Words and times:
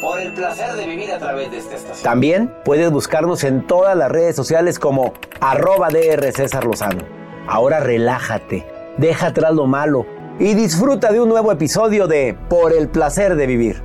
Por 0.00 0.20
el 0.20 0.32
placer 0.32 0.74
de 0.74 0.86
vivir 0.86 1.10
a 1.10 1.18
través 1.18 1.50
de 1.50 1.58
esta 1.58 1.74
estación. 1.74 2.04
También 2.04 2.54
puedes 2.64 2.88
buscarnos 2.88 3.42
en 3.42 3.66
todas 3.66 3.96
las 3.96 4.08
redes 4.08 4.36
sociales 4.36 4.78
como 4.78 5.12
arroba 5.40 5.88
DR 5.88 6.30
César 6.32 6.64
Lozano. 6.64 7.02
Ahora 7.48 7.80
relájate, 7.80 8.64
deja 8.96 9.28
atrás 9.28 9.52
lo 9.54 9.66
malo 9.66 10.06
y 10.38 10.54
disfruta 10.54 11.10
de 11.10 11.20
un 11.20 11.28
nuevo 11.28 11.50
episodio 11.50 12.06
de 12.06 12.38
Por 12.48 12.72
el 12.72 12.88
placer 12.88 13.34
de 13.34 13.46
vivir. 13.48 13.82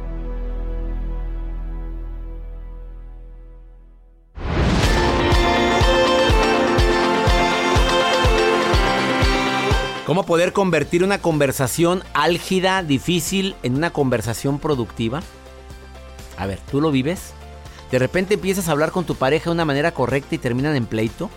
¿Cómo 10.06 10.28
poder 10.28 10.54
convertir 10.54 11.04
una 11.04 11.18
conversación 11.18 12.04
álgida, 12.14 12.84
difícil, 12.84 13.56
en 13.64 13.74
una 13.74 13.92
conversación 13.92 14.60
productiva? 14.60 15.22
A 16.44 16.46
ver, 16.46 16.60
¿tú 16.70 16.82
lo 16.82 16.92
vives? 16.92 17.32
De 17.90 17.98
repente 18.00 18.34
empiezas 18.34 18.68
a 18.68 18.74
hablar 18.74 18.92
con 18.92 19.06
tu 19.06 19.16
pareja 19.16 19.46
de 19.46 19.54
una 19.54 19.64
manera 19.64 19.94
correcta 19.94 20.36
y 20.36 20.40
terminan 20.40 20.76
en 20.76 20.88
pleito. 20.88 21.30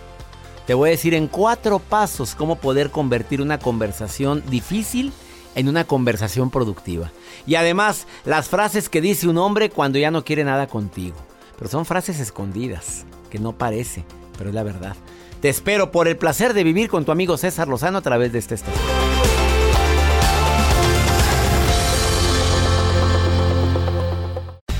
Te 0.65 0.73
voy 0.73 0.89
a 0.89 0.91
decir 0.91 1.13
en 1.13 1.27
cuatro 1.27 1.79
pasos 1.79 2.35
cómo 2.35 2.57
poder 2.57 2.91
convertir 2.91 3.41
una 3.41 3.57
conversación 3.57 4.43
difícil 4.49 5.13
en 5.55 5.69
una 5.69 5.85
conversación 5.85 6.49
productiva. 6.51 7.09
Y 7.45 7.55
además, 7.55 8.05
las 8.25 8.49
frases 8.49 8.89
que 8.89 8.99
dice 8.99 9.29
un 9.29 9.37
hombre 9.37 9.69
cuando 9.69 9.97
ya 9.97 10.11
no 10.11 10.25
quiere 10.25 10.43
nada 10.43 10.67
contigo. 10.67 11.15
Pero 11.57 11.69
son 11.69 11.85
frases 11.85 12.19
escondidas, 12.19 13.05
que 13.29 13.39
no 13.39 13.57
parece, 13.57 14.03
pero 14.37 14.49
es 14.49 14.55
la 14.55 14.63
verdad. 14.63 14.97
Te 15.39 15.47
espero 15.47 15.89
por 15.89 16.09
el 16.09 16.17
placer 16.17 16.53
de 16.53 16.65
vivir 16.65 16.89
con 16.89 17.05
tu 17.05 17.13
amigo 17.13 17.37
César 17.37 17.69
Lozano 17.69 17.99
a 17.99 18.01
través 18.01 18.33
de 18.33 18.39
este 18.39 18.55
estación. 18.55 19.16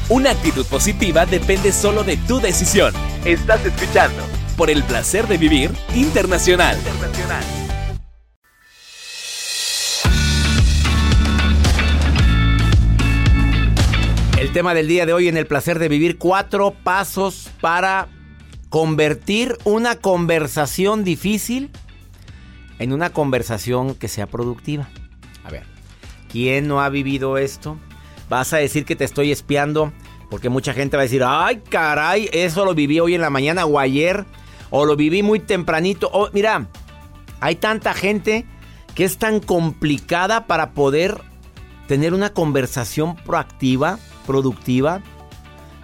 Una 0.09 0.31
actitud 0.31 0.66
positiva 0.68 1.25
depende 1.25 1.73
solo 1.73 2.06
de 2.06 2.16
tu 2.16 2.40
decisión. 2.40 2.94
Estás 3.25 3.66
escuchando 3.66 4.23
por 4.56 4.69
el 4.69 4.81
placer 4.84 5.28
de 5.28 5.38
vivir 5.38 5.69
internacional. 5.94 6.78
El 14.40 14.53
tema 14.53 14.73
del 14.73 14.88
día 14.88 15.06
de 15.06 15.12
hoy 15.12 15.28
en 15.28 15.35
el 15.35 15.45
placer 15.45 15.78
de 15.78 15.90
vivir, 15.90 16.18
cuatro 16.18 16.72
pasos 16.72 17.50
para 17.59 18.07
convertir 18.69 19.57
una 19.66 19.97
conversación 19.97 21.03
difícil 21.03 21.69
en 22.79 22.94
una 22.94 23.09
conversación 23.09 23.94
que 23.94 24.07
sea 24.07 24.25
productiva. 24.25 24.88
A 25.44 25.51
ver, 25.51 25.66
¿quién 26.31 26.69
no 26.69 26.79
ha 26.81 26.88
vivido 26.88 27.38
esto? 27.38 27.78
Vas 28.29 28.53
a 28.53 28.57
decir 28.57 28.85
que 28.85 28.95
te 28.95 29.05
estoy 29.05 29.31
espiando 29.31 29.93
porque 30.29 30.49
mucha 30.49 30.73
gente 30.73 30.97
va 30.97 31.01
a 31.01 31.05
decir, 31.05 31.23
ay 31.25 31.61
caray, 31.69 32.29
eso 32.33 32.65
lo 32.65 32.75
viví 32.75 32.99
hoy 32.99 33.15
en 33.15 33.21
la 33.21 33.29
mañana 33.29 33.65
o 33.65 33.79
ayer, 33.79 34.25
o 34.69 34.85
lo 34.85 34.95
viví 34.95 35.23
muy 35.23 35.39
tempranito. 35.39 36.09
O, 36.11 36.29
mira, 36.33 36.67
hay 37.39 37.55
tanta 37.55 37.93
gente 37.93 38.45
que 38.95 39.05
es 39.05 39.17
tan 39.17 39.39
complicada 39.39 40.47
para 40.47 40.71
poder 40.71 41.21
tener 41.88 42.13
una 42.13 42.33
conversación 42.33 43.15
proactiva, 43.15 43.99
productiva, 44.25 45.01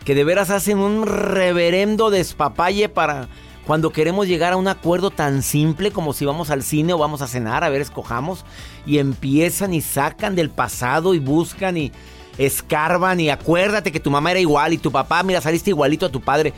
que 0.04 0.16
de 0.16 0.26
veras 0.26 0.50
hacen 0.50 0.80
un 0.80 1.06
reverendo 1.06 2.10
despapalle 2.10 2.90
para 2.90 3.30
cuando 3.66 3.92
queremos 3.92 4.28
llegar 4.28 4.52
a 4.52 4.58
un 4.58 4.68
acuerdo 4.68 5.10
tan 5.10 5.42
simple 5.42 5.92
como 5.92 6.12
si 6.12 6.26
vamos 6.26 6.50
al 6.50 6.64
cine 6.64 6.92
o 6.92 6.98
vamos 6.98 7.22
a 7.22 7.28
cenar, 7.28 7.64
a 7.64 7.70
ver, 7.70 7.82
escojamos, 7.82 8.44
y 8.86 8.98
empiezan 8.98 9.74
y 9.74 9.80
sacan 9.80 10.36
del 10.36 10.50
pasado 10.50 11.14
y 11.14 11.20
buscan 11.20 11.78
y 11.78 11.94
escarban 12.38 13.20
y 13.20 13.30
acuérdate 13.30 13.92
que 13.92 14.00
tu 14.00 14.12
mamá 14.12 14.32
era 14.32 14.40
igual 14.40 14.74
y 14.74 14.78
tu 14.78 14.92
papá, 14.92 15.24
mira, 15.24 15.42
saliste 15.42 15.70
igualito 15.70 16.06
a 16.06 16.12
tu 16.12 16.22
padre. 16.22 16.54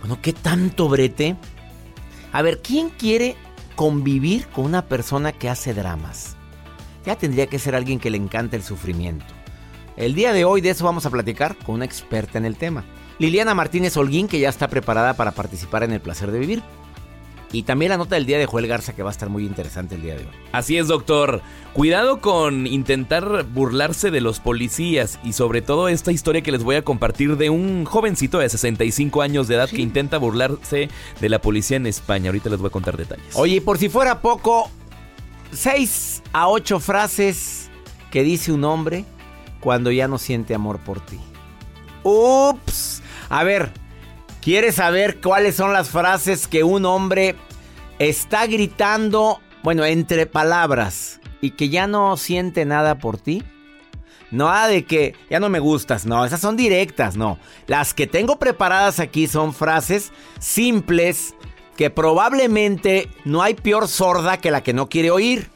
Bueno, 0.00 0.18
¿qué 0.20 0.32
tanto 0.32 0.88
brete? 0.88 1.36
A 2.32 2.42
ver, 2.42 2.60
¿quién 2.62 2.90
quiere 2.90 3.36
convivir 3.76 4.46
con 4.48 4.64
una 4.64 4.86
persona 4.86 5.32
que 5.32 5.48
hace 5.48 5.74
dramas? 5.74 6.36
Ya 7.04 7.16
tendría 7.16 7.46
que 7.46 7.58
ser 7.58 7.74
alguien 7.74 7.98
que 7.98 8.10
le 8.10 8.16
encanta 8.16 8.56
el 8.56 8.62
sufrimiento. 8.62 9.26
El 9.96 10.14
día 10.14 10.32
de 10.32 10.44
hoy 10.44 10.60
de 10.60 10.70
eso 10.70 10.84
vamos 10.84 11.06
a 11.06 11.10
platicar 11.10 11.56
con 11.56 11.76
una 11.76 11.84
experta 11.84 12.38
en 12.38 12.44
el 12.44 12.56
tema. 12.56 12.84
Liliana 13.18 13.54
Martínez 13.54 13.96
Holguín, 13.96 14.28
que 14.28 14.40
ya 14.40 14.48
está 14.48 14.68
preparada 14.68 15.14
para 15.14 15.32
participar 15.32 15.82
en 15.82 15.92
el 15.92 16.00
placer 16.00 16.30
de 16.30 16.38
vivir. 16.38 16.62
Y 17.52 17.64
también 17.64 17.90
la 17.90 17.96
nota 17.96 18.14
del 18.14 18.26
día 18.26 18.38
de 18.38 18.46
Joel 18.46 18.68
Garza, 18.68 18.94
que 18.94 19.02
va 19.02 19.10
a 19.10 19.12
estar 19.12 19.28
muy 19.28 19.44
interesante 19.44 19.96
el 19.96 20.02
día 20.02 20.14
de 20.14 20.20
hoy. 20.20 20.30
Así 20.52 20.78
es, 20.78 20.86
doctor. 20.86 21.42
Cuidado 21.72 22.20
con 22.20 22.66
intentar 22.66 23.44
burlarse 23.44 24.10
de 24.10 24.20
los 24.20 24.40
policías 24.40 25.18
y 25.24 25.32
sobre 25.32 25.62
todo 25.62 25.88
esta 25.88 26.12
historia 26.12 26.42
que 26.42 26.52
les 26.52 26.62
voy 26.62 26.76
a 26.76 26.82
compartir 26.82 27.36
de 27.36 27.50
un 27.50 27.84
jovencito 27.84 28.38
de 28.38 28.48
65 28.48 29.22
años 29.22 29.48
de 29.48 29.56
edad 29.56 29.68
que 29.68 29.82
intenta 29.82 30.18
burlarse 30.18 30.88
de 31.20 31.28
la 31.28 31.40
policía 31.40 31.76
en 31.76 31.86
España. 31.86 32.28
Ahorita 32.28 32.50
les 32.50 32.58
voy 32.58 32.68
a 32.68 32.70
contar 32.70 32.96
detalles. 32.96 33.34
Oye, 33.34 33.56
y 33.56 33.60
por 33.60 33.78
si 33.78 33.88
fuera 33.88 34.20
poco, 34.20 34.70
6 35.52 36.22
a 36.32 36.48
8 36.48 36.80
frases 36.80 37.70
que 38.10 38.22
dice 38.22 38.52
un 38.52 38.64
hombre 38.64 39.04
cuando 39.60 39.90
ya 39.90 40.08
no 40.08 40.18
siente 40.18 40.54
amor 40.54 40.78
por 40.80 41.00
ti. 41.00 41.18
Ups. 42.02 43.02
A 43.28 43.44
ver, 43.44 43.70
¿quieres 44.40 44.76
saber 44.76 45.20
cuáles 45.20 45.56
son 45.56 45.72
las 45.72 45.90
frases 45.90 46.46
que 46.46 46.64
un 46.64 46.84
hombre 46.84 47.36
está 47.98 48.46
gritando, 48.46 49.40
bueno, 49.62 49.84
entre 49.84 50.26
palabras 50.26 51.20
y 51.40 51.52
que 51.52 51.68
ya 51.68 51.86
no 51.86 52.16
siente 52.16 52.64
nada 52.64 52.98
por 52.98 53.18
ti? 53.18 53.42
No 54.30 54.50
de 54.68 54.84
que 54.84 55.16
ya 55.28 55.40
no 55.40 55.48
me 55.48 55.58
gustas, 55.58 56.06
no, 56.06 56.24
esas 56.24 56.40
son 56.40 56.56
directas, 56.56 57.16
no. 57.16 57.38
Las 57.66 57.94
que 57.94 58.06
tengo 58.06 58.38
preparadas 58.38 59.00
aquí 59.00 59.26
son 59.26 59.52
frases 59.52 60.12
simples 60.38 61.34
que 61.76 61.90
probablemente 61.90 63.08
no 63.24 63.42
hay 63.42 63.54
peor 63.54 63.88
sorda 63.88 64.36
que 64.36 64.50
la 64.50 64.62
que 64.62 64.72
no 64.72 64.88
quiere 64.88 65.10
oír 65.10 65.48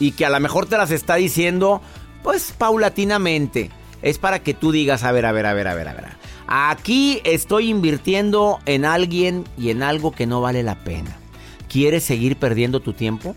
y 0.00 0.12
que 0.12 0.26
a 0.26 0.30
lo 0.30 0.40
mejor 0.40 0.66
te 0.66 0.76
las 0.76 0.90
está 0.90 1.14
diciendo 1.14 1.80
pues 2.22 2.52
paulatinamente. 2.56 3.70
Es 4.02 4.18
para 4.18 4.40
que 4.40 4.52
tú 4.52 4.72
digas, 4.72 5.04
a 5.04 5.12
ver, 5.12 5.26
a 5.26 5.32
ver, 5.32 5.46
a 5.46 5.54
ver, 5.54 5.68
a 5.68 5.74
ver, 5.74 5.88
a 5.88 5.94
ver. 5.94 6.25
Aquí 6.46 7.20
estoy 7.24 7.70
invirtiendo 7.70 8.60
en 8.66 8.84
alguien 8.84 9.44
y 9.58 9.70
en 9.70 9.82
algo 9.82 10.12
que 10.12 10.26
no 10.26 10.40
vale 10.40 10.62
la 10.62 10.76
pena. 10.76 11.16
¿Quieres 11.68 12.04
seguir 12.04 12.36
perdiendo 12.36 12.80
tu 12.80 12.92
tiempo? 12.92 13.34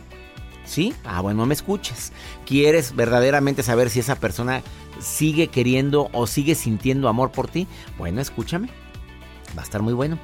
¿Sí? 0.65 0.93
Ah, 1.03 1.21
bueno, 1.21 1.39
no 1.39 1.45
me 1.47 1.55
escuches. 1.55 2.11
¿Quieres 2.45 2.95
verdaderamente 2.95 3.63
saber 3.63 3.89
si 3.89 3.99
esa 3.99 4.15
persona 4.15 4.61
sigue 4.99 5.47
queriendo 5.47 6.09
o 6.13 6.27
sigue 6.27 6.53
sintiendo 6.53 7.09
amor 7.09 7.31
por 7.31 7.47
ti? 7.47 7.65
Bueno, 7.97 8.21
escúchame. 8.21 8.69
Va 9.57 9.61
a 9.61 9.65
estar 9.65 9.81
muy 9.81 9.93
bueno. 9.93 10.19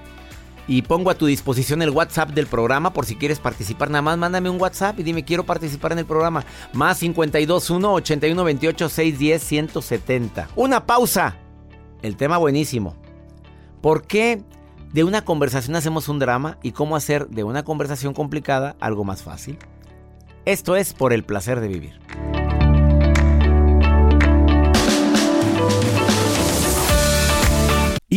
Y 0.67 0.83
pongo 0.83 1.09
a 1.09 1.15
tu 1.15 1.25
disposición 1.25 1.81
el 1.81 1.89
WhatsApp 1.89 2.31
del 2.31 2.47
programa 2.47 2.93
por 2.93 3.05
si 3.05 3.15
quieres 3.15 3.39
participar. 3.39 3.89
Nada 3.89 4.03
más 4.03 4.17
mándame 4.17 4.49
un 4.49 4.61
WhatsApp 4.61 4.99
y 4.99 5.03
dime 5.03 5.25
quiero 5.25 5.43
participar 5.43 5.91
en 5.91 5.99
el 5.99 6.05
programa. 6.05 6.45
Más 6.73 6.99
521 6.99 7.93
81 7.93 8.43
28 8.43 8.89
610 8.89 9.43
170. 9.43 10.49
Una 10.55 10.85
pausa. 10.85 11.44
El 12.05 12.17
tema 12.17 12.37
buenísimo. 12.37 12.95
¿Por 13.81 14.03
qué 14.03 14.43
de 14.93 15.03
una 15.03 15.25
conversación 15.25 15.75
hacemos 15.75 16.07
un 16.07 16.19
drama 16.19 16.59
y 16.61 16.71
cómo 16.71 16.95
hacer 16.95 17.29
de 17.29 17.43
una 17.43 17.63
conversación 17.63 18.13
complicada 18.13 18.75
algo 18.79 19.03
más 19.03 19.23
fácil? 19.23 19.57
Esto 20.45 20.75
es 20.75 20.93
por 20.93 21.13
el 21.13 21.23
placer 21.23 21.61
de 21.61 21.67
vivir. 21.67 21.99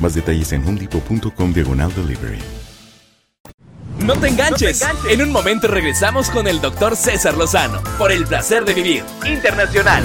Más 0.00 0.14
detalles 0.14 0.52
en 0.52 0.66
homedepot.com 0.66 1.52
diagonal 1.52 1.92
delivery. 1.94 2.38
No 4.04 4.14
te, 4.14 4.28
enganches. 4.28 4.84
En 5.10 5.22
un 5.22 5.32
momento 5.32 5.66
regresamos 5.66 6.30
con 6.30 6.46
el 6.46 6.60
doctor 6.60 6.96
César 6.96 7.36
Lozano 7.36 7.82
por 7.98 8.12
el 8.12 8.26
placer 8.26 8.64
de 8.64 8.74
vivir 8.74 9.04
internacional. 9.26 10.04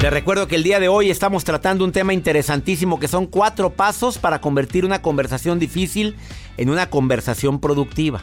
Te 0.00 0.08
recuerdo 0.08 0.48
que 0.48 0.56
el 0.56 0.62
día 0.62 0.80
de 0.80 0.88
hoy 0.88 1.10
estamos 1.10 1.44
tratando 1.44 1.84
un 1.84 1.92
tema 1.92 2.14
interesantísimo 2.14 2.98
que 2.98 3.06
son 3.06 3.26
cuatro 3.26 3.70
pasos 3.70 4.18
para 4.18 4.40
convertir 4.40 4.84
una 4.86 5.02
conversación 5.02 5.58
difícil 5.58 6.16
en 6.56 6.70
una 6.70 6.88
conversación 6.88 7.60
productiva. 7.60 8.22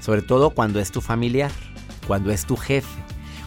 Sobre 0.00 0.22
todo 0.22 0.50
cuando 0.50 0.80
es 0.80 0.90
tu 0.90 1.00
familiar, 1.00 1.50
cuando 2.06 2.30
es 2.30 2.46
tu 2.46 2.56
jefe, 2.56 2.88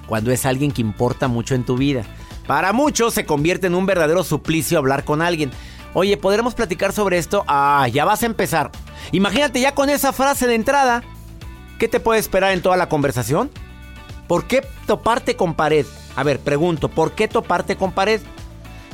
cuando 0.08 0.32
es 0.32 0.46
alguien 0.46 0.72
que 0.72 0.82
importa 0.82 1.28
mucho 1.28 1.56
en 1.56 1.66
tu 1.66 1.78
vida. 1.78 2.04
Para 2.48 2.74
muchos 2.74 3.14
se 3.14 3.26
convierte 3.26 3.68
en 3.68 3.76
un 3.76 3.86
verdadero 3.86 4.24
suplicio 4.24 4.78
hablar 4.78 5.04
con 5.04 5.22
alguien. 5.22 5.52
Oye, 5.94 6.18
¿podremos 6.18 6.56
platicar 6.56 6.92
sobre 6.92 7.18
esto? 7.18 7.44
Ah, 7.48 7.88
ya 7.92 8.06
vas 8.06 8.24
a 8.24 8.26
empezar. 8.26 8.72
Imagínate 9.12 9.62
ya 9.62 9.74
con 9.74 9.90
esa 9.90 10.12
frase 10.14 10.48
de 10.48 10.56
entrada. 10.56 11.04
¿Qué 11.80 11.88
te 11.88 12.00
puede 12.00 12.20
esperar 12.20 12.52
en 12.54 12.62
toda 12.62 12.78
la 12.78 12.90
conversación? 12.90 13.50
¿Por 14.28 14.46
qué 14.46 14.66
toparte 14.88 15.36
con 15.36 15.54
pared? 15.54 15.86
A 16.16 16.24
ver, 16.24 16.40
pregunto, 16.40 16.90
¿por 16.90 17.14
qué 17.14 17.28
toparte 17.28 17.76
con 17.76 17.92
pared? 17.92 18.22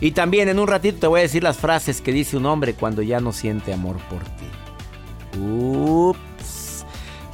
Y 0.01 0.11
también 0.11 0.47
en 0.49 0.59
un 0.59 0.67
ratito 0.67 0.99
te 0.99 1.07
voy 1.07 1.19
a 1.19 1.23
decir 1.23 1.43
las 1.43 1.57
frases 1.57 2.01
que 2.01 2.13
dice 2.13 2.37
un 2.37 2.45
hombre 2.45 2.73
cuando 2.73 3.01
ya 3.01 3.19
no 3.19 3.33
siente 3.33 3.73
amor 3.73 3.97
por 4.09 4.23
ti. 4.23 5.39
Ups. 5.39 6.28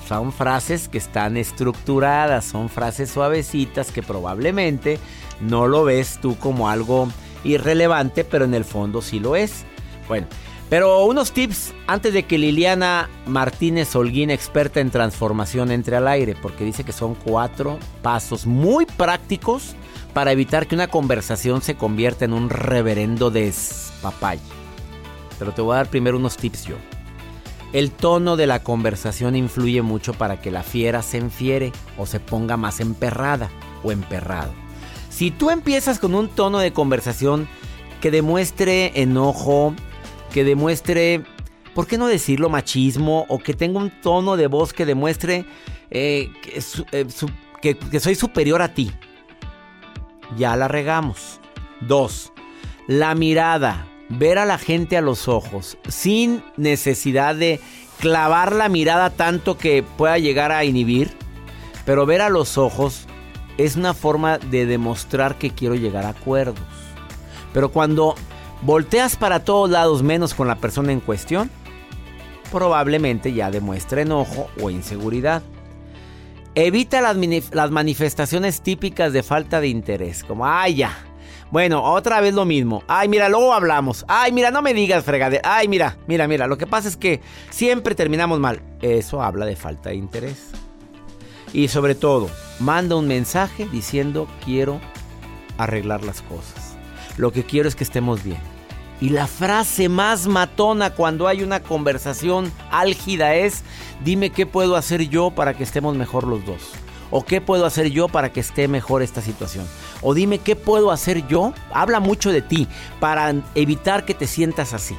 Son 0.07 0.31
frases 0.31 0.87
que 0.87 0.99
están 0.99 1.35
estructuradas, 1.35 2.45
son 2.45 2.69
frases 2.69 3.09
suavecitas 3.09 3.91
que 3.91 4.03
probablemente 4.03 4.99
no 5.41 5.67
lo 5.67 5.83
ves 5.83 6.19
tú 6.21 6.37
como 6.37 6.69
algo 6.69 7.09
irrelevante, 7.43 8.23
pero 8.23 8.45
en 8.45 8.53
el 8.53 8.65
fondo 8.65 9.01
sí 9.01 9.19
lo 9.19 9.35
es. 9.35 9.65
Bueno, 10.07 10.27
pero 10.69 11.05
unos 11.05 11.31
tips 11.31 11.73
antes 11.87 12.13
de 12.13 12.23
que 12.23 12.37
Liliana 12.37 13.09
Martínez 13.25 13.95
Holguín, 13.95 14.29
experta 14.29 14.79
en 14.79 14.91
transformación, 14.91 15.71
entre 15.71 15.95
al 15.95 16.07
aire, 16.07 16.35
porque 16.39 16.65
dice 16.65 16.83
que 16.83 16.91
son 16.91 17.15
cuatro 17.15 17.79
pasos 18.01 18.45
muy 18.45 18.85
prácticos 18.85 19.75
para 20.13 20.31
evitar 20.31 20.67
que 20.67 20.75
una 20.75 20.87
conversación 20.87 21.61
se 21.61 21.75
convierta 21.75 22.25
en 22.25 22.33
un 22.33 22.49
reverendo 22.49 23.31
despapay. 23.31 24.39
Pero 25.37 25.51
te 25.51 25.61
voy 25.61 25.73
a 25.73 25.77
dar 25.77 25.87
primero 25.87 26.17
unos 26.17 26.37
tips 26.37 26.65
yo. 26.65 26.75
El 27.75 27.91
tono 27.91 28.37
de 28.37 28.47
la 28.47 28.63
conversación 28.63 29.35
influye 29.35 29.81
mucho 29.81 30.13
para 30.13 30.39
que 30.39 30.49
la 30.49 30.63
fiera 30.63 31.01
se 31.01 31.17
enfiere 31.17 31.73
o 31.97 32.05
se 32.05 32.21
ponga 32.21 32.55
más 32.55 32.79
emperrada 32.79 33.49
o 33.83 33.91
emperrado. 33.91 34.53
Si 35.09 35.29
tú 35.29 35.49
empiezas 35.49 35.99
con 35.99 36.15
un 36.15 36.29
tono 36.29 36.59
de 36.59 36.71
conversación 36.71 37.49
que 37.99 38.11
demuestre 38.11 38.93
enojo, 39.01 39.75
que 40.31 40.45
demuestre, 40.45 41.25
¿por 41.73 41.85
qué 41.85 41.97
no 41.97 42.07
decirlo 42.07 42.47
machismo? 42.47 43.25
O 43.27 43.39
que 43.39 43.53
tenga 43.53 43.79
un 43.79 43.91
tono 44.01 44.37
de 44.37 44.47
voz 44.47 44.71
que 44.71 44.85
demuestre 44.85 45.45
eh, 45.91 46.31
eh, 46.93 47.05
que, 47.61 47.77
que 47.77 47.99
soy 47.99 48.15
superior 48.15 48.61
a 48.61 48.73
ti. 48.73 48.89
Ya 50.37 50.55
la 50.55 50.69
regamos. 50.69 51.41
Dos, 51.81 52.31
la 52.87 53.15
mirada. 53.15 53.85
Ver 54.09 54.37
a 54.37 54.45
la 54.45 54.57
gente 54.57 54.97
a 54.97 55.01
los 55.01 55.27
ojos 55.27 55.77
sin 55.87 56.43
necesidad 56.57 57.35
de 57.35 57.59
clavar 57.99 58.53
la 58.53 58.69
mirada 58.69 59.09
tanto 59.09 59.57
que 59.57 59.83
pueda 59.83 60.17
llegar 60.17 60.51
a 60.51 60.63
inhibir. 60.63 61.11
Pero 61.85 62.05
ver 62.05 62.21
a 62.21 62.29
los 62.29 62.57
ojos 62.57 63.07
es 63.57 63.75
una 63.75 63.93
forma 63.93 64.37
de 64.37 64.65
demostrar 64.65 65.37
que 65.37 65.51
quiero 65.51 65.75
llegar 65.75 66.05
a 66.05 66.09
acuerdos. 66.09 66.59
Pero 67.53 67.69
cuando 67.69 68.15
volteas 68.61 69.15
para 69.15 69.43
todos 69.43 69.69
lados 69.69 70.03
menos 70.03 70.33
con 70.33 70.47
la 70.47 70.55
persona 70.55 70.91
en 70.91 70.99
cuestión, 70.99 71.49
probablemente 72.51 73.33
ya 73.33 73.51
demuestre 73.51 74.01
enojo 74.01 74.49
o 74.61 74.69
inseguridad. 74.69 75.41
Evita 76.55 77.01
las, 77.01 77.71
manifestaciones 77.71 78.61
típicas 78.61 79.11
de 79.11 79.23
falta 79.23 79.59
de 79.59 79.67
interés, 79.67 80.23
como, 80.23 80.47
ay 80.47 80.75
ya, 80.75 80.97
bueno, 81.51 81.83
otra 81.83 82.21
vez 82.21 82.33
lo 82.33 82.45
mismo, 82.45 82.83
ay 82.87 83.07
mira, 83.07 83.29
luego 83.29 83.53
hablamos, 83.53 84.03
ay 84.07 84.31
mira, 84.31 84.51
no 84.51 84.61
me 84.61 84.73
digas 84.73 85.03
fregadera, 85.03 85.41
ay 85.43 85.67
mira, 85.67 85.97
mira, 86.07 86.27
mira, 86.27 86.47
lo 86.47 86.57
que 86.57 86.67
pasa 86.67 86.87
es 86.87 86.97
que 86.97 87.21
siempre 87.49 87.95
terminamos 87.95 88.39
mal, 88.39 88.61
eso 88.81 89.21
habla 89.21 89.45
de 89.45 89.55
falta 89.55 89.89
de 89.89 89.95
interés. 89.95 90.51
Y 91.53 91.69
sobre 91.69 91.95
todo, 91.95 92.29
manda 92.59 92.97
un 92.97 93.07
mensaje 93.07 93.67
diciendo 93.71 94.27
quiero 94.43 94.81
arreglar 95.57 96.03
las 96.03 96.21
cosas. 96.21 96.75
Lo 97.17 97.31
que 97.31 97.43
quiero 97.43 97.69
es 97.69 97.75
que 97.75 97.85
estemos 97.85 98.23
bien. 98.23 98.39
Y 98.99 99.09
la 99.09 99.27
frase 99.27 99.89
más 99.89 100.27
matona 100.27 100.89
cuando 100.89 101.27
hay 101.27 101.43
una 101.43 101.61
conversación 101.61 102.51
álgida 102.71 103.35
es, 103.35 103.63
dime 104.03 104.31
qué 104.31 104.45
puedo 104.45 104.75
hacer 104.75 105.07
yo 105.09 105.31
para 105.31 105.53
que 105.53 105.63
estemos 105.63 105.95
mejor 105.95 106.25
los 106.25 106.45
dos. 106.45 106.71
O 107.11 107.23
qué 107.23 107.41
puedo 107.41 107.65
hacer 107.65 107.91
yo 107.91 108.07
para 108.07 108.31
que 108.31 108.39
esté 108.39 108.67
mejor 108.67 109.01
esta 109.01 109.21
situación. 109.21 109.65
O 110.01 110.13
dime 110.13 110.39
qué 110.39 110.55
puedo 110.55 110.91
hacer 110.91 111.27
yo. 111.27 111.53
Habla 111.71 111.99
mucho 111.99 112.31
de 112.31 112.41
ti 112.41 112.67
para 112.99 113.33
evitar 113.55 114.05
que 114.05 114.13
te 114.13 114.27
sientas 114.27 114.73
así. 114.73 114.95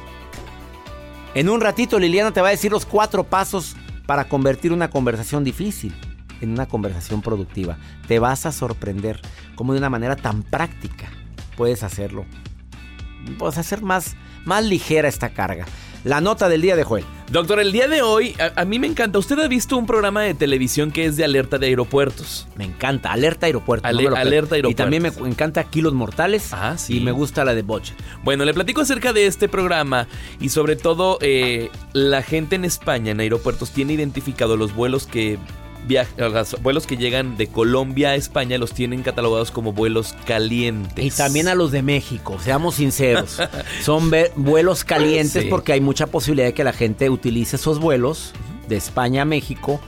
En 1.33 1.49
un 1.49 1.61
ratito 1.61 1.99
Liliana 1.99 2.31
te 2.31 2.41
va 2.41 2.47
a 2.47 2.51
decir 2.51 2.71
los 2.71 2.85
cuatro 2.85 3.23
pasos 3.23 3.75
para 4.05 4.27
convertir 4.27 4.71
una 4.71 4.89
conversación 4.89 5.43
difícil 5.43 5.93
en 6.41 6.51
una 6.51 6.67
conversación 6.67 7.21
productiva. 7.21 7.77
Te 8.07 8.19
vas 8.19 8.45
a 8.45 8.51
sorprender 8.51 9.21
cómo 9.55 9.73
de 9.73 9.79
una 9.79 9.89
manera 9.89 10.15
tan 10.15 10.43
práctica 10.43 11.09
puedes 11.55 11.83
hacerlo. 11.83 12.25
Puedes 13.37 13.57
hacer 13.57 13.81
más, 13.81 14.15
más 14.45 14.63
ligera 14.63 15.07
esta 15.07 15.29
carga. 15.29 15.65
La 16.07 16.21
nota 16.21 16.47
del 16.47 16.61
día 16.61 16.77
de 16.77 16.85
Joel. 16.85 17.03
Doctor, 17.29 17.59
el 17.59 17.73
día 17.73 17.89
de 17.89 18.01
hoy, 18.01 18.33
a, 18.55 18.63
mí 18.63 18.79
me 18.79 18.87
encanta. 18.87 19.19
Usted 19.19 19.37
ha 19.39 19.49
visto 19.49 19.75
un 19.75 19.85
programa 19.85 20.21
de 20.21 20.33
televisión 20.33 20.91
que 20.91 21.03
es 21.03 21.17
de 21.17 21.25
alerta 21.25 21.57
de 21.57 21.67
aeropuertos. 21.67 22.47
Me 22.55 22.63
encanta, 22.63 23.11
alerta 23.11 23.47
aeropuertos. 23.47 23.85
alerta 23.89 24.21
aeropuertos. 24.21 24.71
Y 24.71 24.73
también 24.73 25.03
me 25.03 25.09
encanta 25.29 25.65
Kilos 25.65 25.91
Mortales. 25.93 26.53
Ah, 26.53 26.77
sí. 26.77 26.99
Y 26.99 26.99
me 27.01 27.11
gusta 27.11 27.43
la 27.43 27.53
de 27.53 27.61
Bosch. 27.61 27.91
Bueno, 28.23 28.45
le 28.45 28.53
platico 28.53 28.79
acerca 28.79 29.11
de 29.11 29.27
este 29.27 29.49
programa 29.49 30.07
y 30.39 30.47
sobre 30.47 30.77
todo 30.77 31.17
eh, 31.19 31.69
la 31.91 32.21
gente 32.21 32.55
en 32.55 32.63
España, 32.63 33.11
en 33.11 33.19
aeropuertos, 33.19 33.71
tiene 33.71 33.91
identificado 33.91 34.55
los 34.55 34.73
vuelos 34.73 35.07
que 35.07 35.37
los 36.17 36.61
vuelos 36.61 36.87
que 36.87 36.97
llegan 36.97 37.37
de 37.37 37.47
Colombia 37.47 38.09
a 38.09 38.15
España 38.15 38.57
los 38.57 38.73
tienen 38.73 39.03
catalogados 39.03 39.51
como 39.51 39.73
vuelos 39.73 40.15
calientes. 40.25 41.03
Y 41.03 41.11
también 41.11 41.47
a 41.47 41.55
los 41.55 41.71
de 41.71 41.81
México, 41.81 42.37
seamos 42.43 42.75
sinceros. 42.75 43.37
Son 43.81 44.11
vuelos 44.35 44.83
calientes 44.83 45.45
porque 45.45 45.73
hay 45.73 45.81
mucha 45.81 46.07
posibilidad 46.07 46.47
de 46.47 46.53
que 46.53 46.63
la 46.63 46.73
gente 46.73 47.09
utilice 47.09 47.55
esos 47.55 47.79
vuelos 47.79 48.33
de 48.67 48.77
España 48.77 49.23
a 49.23 49.25
México 49.25 49.79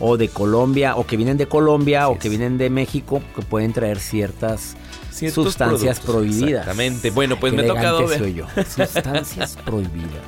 o 0.00 0.16
de 0.16 0.28
Colombia 0.28 0.96
o 0.96 1.06
que 1.06 1.16
vienen 1.16 1.36
de 1.36 1.46
Colombia 1.46 2.08
o 2.08 2.18
que 2.18 2.28
vienen 2.28 2.58
de 2.58 2.70
México 2.70 3.22
que 3.34 3.42
pueden 3.42 3.72
traer 3.72 3.98
ciertas 3.98 4.76
sustancias 5.10 6.00
prohibidas. 6.00 6.60
Exactamente. 6.60 7.10
Bueno, 7.10 7.38
pues 7.40 7.52
me 7.52 7.62
ha 7.62 7.66
tocado 7.66 8.06
ver. 8.06 8.20
Sustancias 8.68 9.58
prohibidas. 9.64 10.22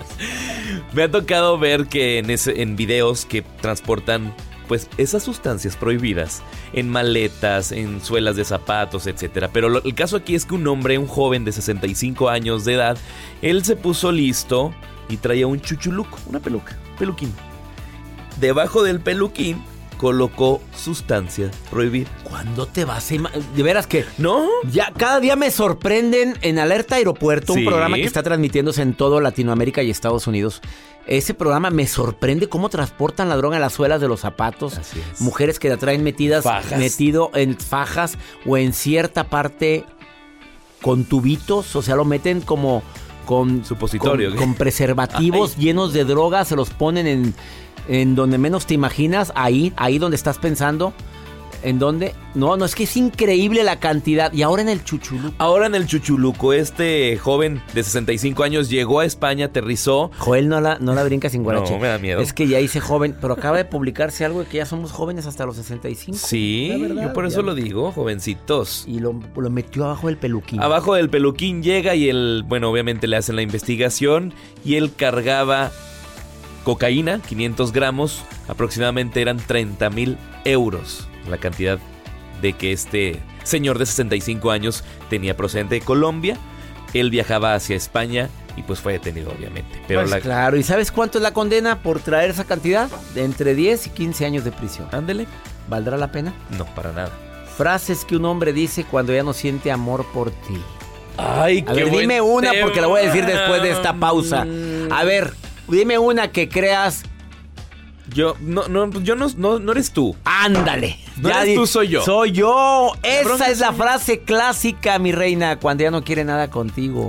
me 0.92 1.04
ha 1.04 1.10
tocado 1.10 1.58
ver 1.58 1.87
que 1.87 2.18
en, 2.18 2.30
ese, 2.30 2.62
en 2.62 2.76
videos 2.76 3.25
que 3.25 3.42
transportan 3.42 4.34
pues 4.70 4.88
esas 4.98 5.24
sustancias 5.24 5.74
prohibidas 5.74 6.44
en 6.72 6.88
maletas, 6.88 7.72
en 7.72 8.00
suelas 8.00 8.36
de 8.36 8.44
zapatos, 8.44 9.08
etc. 9.08 9.48
Pero 9.52 9.82
el 9.82 9.94
caso 9.96 10.16
aquí 10.16 10.36
es 10.36 10.44
que 10.44 10.54
un 10.54 10.64
hombre, 10.68 10.96
un 10.96 11.08
joven 11.08 11.44
de 11.44 11.50
65 11.50 12.28
años 12.28 12.64
de 12.64 12.74
edad, 12.74 12.96
él 13.42 13.64
se 13.64 13.74
puso 13.74 14.12
listo 14.12 14.72
y 15.08 15.16
traía 15.16 15.48
un 15.48 15.60
chuchuluco, 15.60 16.16
una 16.28 16.38
peluca, 16.38 16.78
peluquín. 17.00 17.34
Debajo 18.38 18.84
del 18.84 19.00
peluquín 19.00 19.60
colocó 20.00 20.62
sustancias 20.75 21.54
prohibidas. 21.71 22.11
¿Cuándo 22.25 22.64
te 22.64 22.87
vas 22.87 23.12
a 23.12 23.16
De 23.54 23.62
veras 23.62 23.87
que. 23.87 24.07
¿No? 24.16 24.47
Ya 24.73 24.95
cada 24.97 25.21
día 25.21 25.37
me 25.37 25.50
sorprenden 25.50 26.38
en 26.40 26.59
Alerta 26.59 26.95
Aeropuerto, 26.95 27.52
un 27.52 27.66
programa 27.66 27.97
que 27.97 28.04
está 28.04 28.23
transmitiéndose 28.23 28.80
en 28.80 28.95
todo 28.95 29.21
Latinoamérica 29.21 29.83
y 29.83 29.90
Estados 29.90 30.26
Unidos. 30.26 30.62
Ese 31.07 31.35
programa 31.35 31.69
me 31.69 31.87
sorprende 31.87 32.49
cómo 32.49 32.71
transportan 32.71 33.28
la 33.28 33.37
droga 33.37 33.57
en 33.57 33.61
las 33.61 33.75
suelas 33.75 34.00
de 34.00 34.09
los 34.09 34.21
zapatos. 34.21 34.80
Mujeres 35.19 35.59
que 35.59 35.69
la 35.69 35.76
traen 35.76 36.02
metidas, 36.02 36.47
metido 36.78 37.30
en 37.35 37.59
fajas 37.59 38.16
o 38.47 38.57
en 38.57 38.73
cierta 38.73 39.25
parte 39.25 39.85
con 40.80 41.04
tubitos, 41.04 41.76
o 41.76 41.83
sea, 41.83 41.95
lo 41.95 42.07
meten 42.07 42.40
como 42.40 42.83
con 43.26 43.66
supositorio, 43.66 44.35
con, 44.35 44.54
preservativos 44.54 45.57
llenos 45.59 45.92
de 45.92 46.04
droga, 46.04 46.45
se 46.47 46.57
los 46.57 46.71
ponen 46.71 47.07
en, 47.07 47.35
en 47.88 48.14
donde 48.14 48.38
menos 48.38 48.66
te 48.66 48.75
imaginas, 48.75 49.32
ahí, 49.34 49.72
ahí 49.76 49.99
donde 49.99 50.16
estás 50.16 50.38
pensando. 50.38 50.92
¿En 51.62 51.78
dónde? 51.78 52.14
No, 52.34 52.56
no, 52.56 52.64
es 52.64 52.75
que 52.75 52.84
es 52.84 52.96
increíble 52.96 53.62
la 53.64 53.78
cantidad. 53.80 54.32
Y 54.32 54.42
ahora 54.42 54.62
en 54.62 54.68
el 54.68 54.82
Chuchuluco. 54.82 55.34
Ahora 55.38 55.66
en 55.66 55.75
el 55.75 55.87
Chuchuluco, 55.87 56.52
este 56.52 57.18
joven 57.18 57.60
de 57.75 57.82
65 57.82 58.42
años 58.42 58.70
llegó 58.70 59.00
a 59.00 59.04
España, 59.04 59.46
aterrizó. 59.46 60.10
Joel 60.18 60.49
no 60.49 60.60
la, 60.60 60.78
no 60.78 60.94
la 60.94 61.04
brinca 61.04 61.28
sin 61.28 61.42
guarache. 61.42 61.75
No, 61.75 61.78
me 61.78 61.88
da 61.88 61.99
miedo. 61.99 62.20
Es 62.20 62.32
que 62.32 62.49
ya 62.49 62.60
hice 62.60 62.80
joven, 62.80 63.14
pero 63.20 63.34
acaba 63.34 63.58
de 63.58 63.66
publicarse 63.66 64.25
algo 64.25 64.40
de 64.40 64.46
que 64.46 64.58
ya 64.58 64.66
somos 64.66 64.92
jóvenes 64.92 65.26
hasta 65.26 65.44
los 65.44 65.56
65. 65.56 66.16
Sí, 66.18 66.72
yo 66.94 67.12
por 67.12 67.26
eso 67.26 67.42
lo 67.42 67.54
digo, 67.54 67.92
jovencitos. 67.92 68.84
Y 68.87 69.00
lo, 69.00 69.20
lo 69.37 69.50
metió 69.50 69.84
abajo 69.84 70.06
del 70.06 70.16
peluquín. 70.16 70.62
Abajo 70.62 70.94
del 70.94 71.10
peluquín 71.10 71.62
llega 71.62 71.94
y 71.94 72.08
él, 72.08 72.44
bueno, 72.46 72.70
obviamente 72.70 73.06
le 73.06 73.16
hacen 73.16 73.37
la 73.37 73.42
investigación 73.42 74.32
y 74.64 74.76
él 74.76 74.94
cargaba 74.94 75.72
cocaína, 76.64 77.20
500 77.20 77.72
gramos, 77.72 78.22
aproximadamente 78.48 79.20
eran 79.20 79.38
30 79.38 79.90
mil 79.90 80.18
euros 80.44 81.08
la 81.28 81.38
cantidad 81.38 81.78
de 82.40 82.52
que 82.54 82.72
este 82.72 83.20
señor 83.44 83.78
de 83.78 83.86
65 83.86 84.50
años 84.50 84.84
tenía 85.08 85.36
procedente 85.36 85.76
de 85.76 85.80
Colombia. 85.80 86.36
Él 86.94 87.10
viajaba 87.10 87.54
hacia 87.54 87.76
España 87.76 88.28
y 88.56 88.62
pues 88.62 88.80
fue 88.80 88.94
detenido 88.94 89.30
obviamente. 89.30 89.80
Pero 89.86 90.04
pues 90.04 90.22
Claro, 90.22 90.56
¿y 90.56 90.62
sabes 90.62 90.90
cuánto 90.90 91.18
es 91.18 91.22
la 91.22 91.32
condena 91.32 91.82
por 91.82 92.00
traer 92.00 92.30
esa 92.30 92.44
cantidad? 92.44 92.88
De 93.14 93.24
entre 93.24 93.54
10 93.54 93.88
y 93.88 93.90
15 93.90 94.26
años 94.26 94.44
de 94.44 94.52
prisión. 94.52 94.88
Ándele. 94.92 95.26
¿Valdrá 95.68 95.96
la 95.96 96.10
pena? 96.10 96.34
No, 96.58 96.64
para 96.74 96.92
nada. 96.92 97.10
Frases 97.56 98.04
que 98.04 98.16
un 98.16 98.24
hombre 98.24 98.52
dice 98.52 98.84
cuando 98.84 99.12
ya 99.12 99.22
no 99.22 99.32
siente 99.32 99.70
amor 99.70 100.04
por 100.12 100.30
ti. 100.30 100.60
Ay, 101.16 101.64
a 101.66 101.72
ver, 101.74 101.90
dime 101.90 102.20
una 102.20 102.52
porque 102.62 102.80
la 102.80 102.86
voy 102.86 103.00
a 103.02 103.04
decir 103.04 103.26
después 103.26 103.62
de 103.62 103.70
esta 103.70 103.92
pausa. 103.94 104.46
A 104.90 105.04
ver, 105.04 105.34
dime 105.70 105.98
una 105.98 106.32
que 106.32 106.48
creas 106.48 107.04
yo 108.12 108.36
no, 108.40 108.68
no, 108.68 108.90
yo 109.00 109.14
no, 109.14 109.28
no, 109.58 109.72
eres 109.72 109.92
tú. 109.92 110.16
Ándale. 110.24 110.98
No 111.16 111.28
eres 111.28 111.54
tú, 111.54 111.66
soy 111.66 111.88
yo. 111.88 112.04
Soy 112.04 112.32
yo. 112.32 112.92
Esa 113.02 113.50
es 113.50 113.60
la 113.60 113.72
frase 113.72 114.20
clásica, 114.20 114.98
mi 114.98 115.12
reina, 115.12 115.58
cuando 115.58 115.84
ya 115.84 115.90
no 115.90 116.02
quiere 116.02 116.24
nada 116.24 116.50
contigo. 116.50 117.08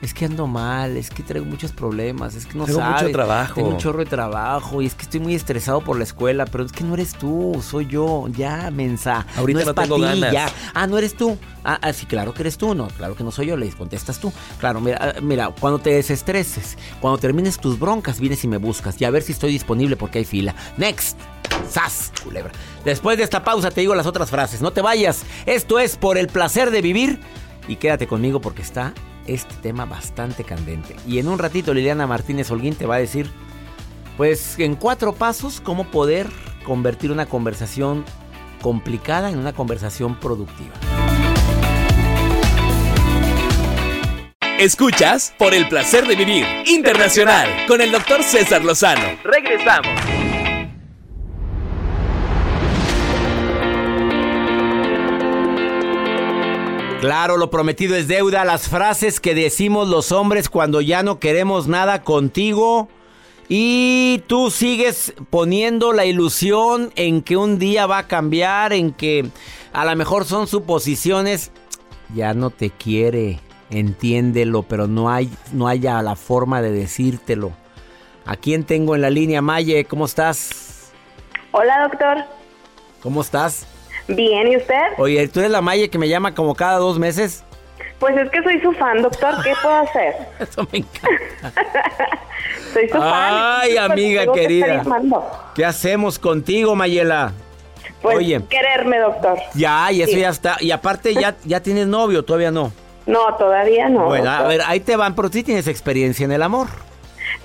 Es 0.00 0.14
que 0.14 0.26
ando 0.26 0.46
mal, 0.46 0.96
es 0.96 1.10
que 1.10 1.24
traigo 1.24 1.44
muchos 1.44 1.72
problemas, 1.72 2.36
es 2.36 2.46
que 2.46 2.56
no 2.56 2.66
tengo 2.66 2.80
mucho 2.80 3.10
trabajo. 3.10 3.54
Tengo 3.54 3.68
un 3.68 3.78
chorro 3.78 3.98
de 3.98 4.06
trabajo 4.06 4.80
y 4.80 4.86
es 4.86 4.94
que 4.94 5.02
estoy 5.02 5.18
muy 5.18 5.34
estresado 5.34 5.80
por 5.80 5.98
la 5.98 6.04
escuela, 6.04 6.44
pero 6.46 6.64
es 6.64 6.70
que 6.70 6.84
no 6.84 6.94
eres 6.94 7.14
tú, 7.14 7.60
soy 7.68 7.86
yo. 7.86 8.28
Ya, 8.28 8.70
mensa. 8.70 9.26
Ahorita 9.36 9.64
no, 9.64 9.74
tengo 9.74 9.98
ganas. 9.98 10.32
Ya. 10.32 10.48
Ah, 10.72 10.86
no 10.86 10.98
eres 10.98 11.16
tú. 11.16 11.36
Ah, 11.64 11.80
ah, 11.82 11.92
sí, 11.92 12.06
claro 12.06 12.32
que 12.32 12.42
eres 12.42 12.56
tú, 12.56 12.74
no, 12.76 12.86
claro 12.88 13.16
que 13.16 13.24
no 13.24 13.32
soy 13.32 13.46
yo, 13.46 13.56
le 13.56 13.68
contestas 13.70 14.20
tú. 14.20 14.32
Claro, 14.58 14.80
mira, 14.80 14.98
ah, 15.00 15.20
mira, 15.20 15.50
cuando 15.60 15.80
te 15.80 15.90
desestreses, 15.90 16.78
cuando 17.00 17.18
termines 17.18 17.58
tus 17.58 17.78
broncas, 17.78 18.20
vienes 18.20 18.44
y 18.44 18.48
me 18.48 18.58
buscas 18.58 19.00
y 19.00 19.04
a 19.04 19.10
ver 19.10 19.22
si 19.22 19.32
estoy 19.32 19.50
disponible 19.50 19.96
porque 19.96 20.18
hay 20.18 20.24
fila. 20.24 20.54
Next. 20.76 21.18
¡Sas! 21.68 22.12
Culebra. 22.22 22.52
Después 22.84 23.18
de 23.18 23.24
esta 23.24 23.42
pausa 23.42 23.70
te 23.70 23.80
digo 23.80 23.94
las 23.94 24.06
otras 24.06 24.30
frases. 24.30 24.62
No 24.62 24.72
te 24.72 24.80
vayas. 24.80 25.24
Esto 25.44 25.80
es 25.80 25.96
por 25.96 26.18
el 26.18 26.28
placer 26.28 26.70
de 26.70 26.82
vivir. 26.82 27.20
Y 27.66 27.76
quédate 27.76 28.06
conmigo 28.06 28.40
porque 28.40 28.62
está 28.62 28.94
este 29.28 29.54
tema 29.56 29.84
bastante 29.84 30.42
candente. 30.42 30.96
Y 31.06 31.18
en 31.18 31.28
un 31.28 31.38
ratito 31.38 31.72
Liliana 31.72 32.06
Martínez 32.06 32.50
Holguín 32.50 32.74
te 32.74 32.86
va 32.86 32.96
a 32.96 32.98
decir, 32.98 33.30
pues 34.16 34.58
en 34.58 34.74
cuatro 34.74 35.12
pasos, 35.12 35.60
cómo 35.60 35.84
poder 35.90 36.26
convertir 36.64 37.12
una 37.12 37.26
conversación 37.26 38.04
complicada 38.60 39.30
en 39.30 39.38
una 39.38 39.52
conversación 39.52 40.16
productiva. 40.16 40.74
Escuchas 44.58 45.32
por 45.38 45.54
el 45.54 45.68
placer 45.68 46.06
de 46.08 46.16
vivir 46.16 46.44
internacional 46.66 47.48
con 47.68 47.80
el 47.80 47.92
doctor 47.92 48.24
César 48.24 48.64
Lozano. 48.64 49.16
Regresamos. 49.22 50.17
Claro, 57.00 57.36
lo 57.36 57.48
prometido 57.48 57.94
es 57.94 58.08
deuda. 58.08 58.44
Las 58.44 58.68
frases 58.68 59.20
que 59.20 59.32
decimos 59.32 59.86
los 59.86 60.10
hombres 60.10 60.48
cuando 60.48 60.80
ya 60.80 61.04
no 61.04 61.20
queremos 61.20 61.68
nada 61.68 62.02
contigo. 62.02 62.88
Y 63.48 64.24
tú 64.26 64.50
sigues 64.50 65.14
poniendo 65.30 65.92
la 65.92 66.06
ilusión 66.06 66.90
en 66.96 67.22
que 67.22 67.36
un 67.36 67.60
día 67.60 67.86
va 67.86 67.98
a 67.98 68.08
cambiar, 68.08 68.72
en 68.72 68.92
que 68.92 69.30
a 69.72 69.84
lo 69.84 69.94
mejor 69.94 70.24
son 70.24 70.48
suposiciones. 70.48 71.52
Ya 72.14 72.34
no 72.34 72.50
te 72.50 72.70
quiere, 72.70 73.38
entiéndelo, 73.70 74.64
pero 74.64 74.88
no 74.88 75.08
hay 75.08 75.30
no 75.52 75.68
haya 75.68 76.02
la 76.02 76.16
forma 76.16 76.60
de 76.60 76.72
decírtelo. 76.72 77.52
¿A 78.26 78.34
quién 78.34 78.64
tengo 78.64 78.96
en 78.96 79.02
la 79.02 79.10
línea, 79.10 79.40
Maye? 79.40 79.84
¿Cómo 79.84 80.04
estás? 80.04 80.90
Hola, 81.52 81.88
doctor. 81.88 82.24
¿Cómo 83.02 83.20
estás? 83.20 83.66
Bien, 84.08 84.48
¿y 84.48 84.56
usted? 84.56 84.82
Oye, 84.96 85.28
¿tú 85.28 85.40
eres 85.40 85.52
la 85.52 85.60
Maye 85.60 85.90
que 85.90 85.98
me 85.98 86.08
llama 86.08 86.34
como 86.34 86.54
cada 86.54 86.78
dos 86.78 86.98
meses? 86.98 87.44
Pues 87.98 88.16
es 88.16 88.30
que 88.30 88.42
soy 88.42 88.60
su 88.60 88.72
fan, 88.72 89.02
doctor. 89.02 89.34
¿Qué 89.42 89.52
puedo 89.60 89.76
hacer? 89.76 90.14
Eso 90.40 90.66
me 90.72 90.78
encanta. 90.78 91.52
soy 92.72 92.88
su 92.88 92.94
fan. 92.94 93.34
Ay, 93.62 93.76
amiga 93.76 94.32
querida. 94.32 94.82
¿Qué 95.54 95.64
hacemos 95.64 96.18
contigo, 96.18 96.74
Mayela? 96.74 97.32
Pues 98.00 98.16
Oye, 98.16 98.40
quererme, 98.48 98.98
doctor. 98.98 99.38
Ya, 99.54 99.90
y 99.90 100.02
eso 100.02 100.16
ya 100.16 100.28
está. 100.28 100.56
Y 100.60 100.70
aparte, 100.70 101.14
ya, 101.14 101.34
¿ya 101.44 101.60
tienes 101.60 101.88
novio? 101.88 102.24
¿Todavía 102.24 102.52
no? 102.52 102.70
No, 103.06 103.34
todavía 103.34 103.88
no. 103.88 104.04
Bueno, 104.04 104.30
a 104.30 104.42
ver, 104.44 104.60
ahí 104.64 104.78
te 104.78 104.94
van, 104.94 105.16
pero 105.16 105.28
sí 105.28 105.42
tienes 105.42 105.66
experiencia 105.66 106.24
en 106.24 106.30
el 106.30 106.42
amor. 106.42 106.68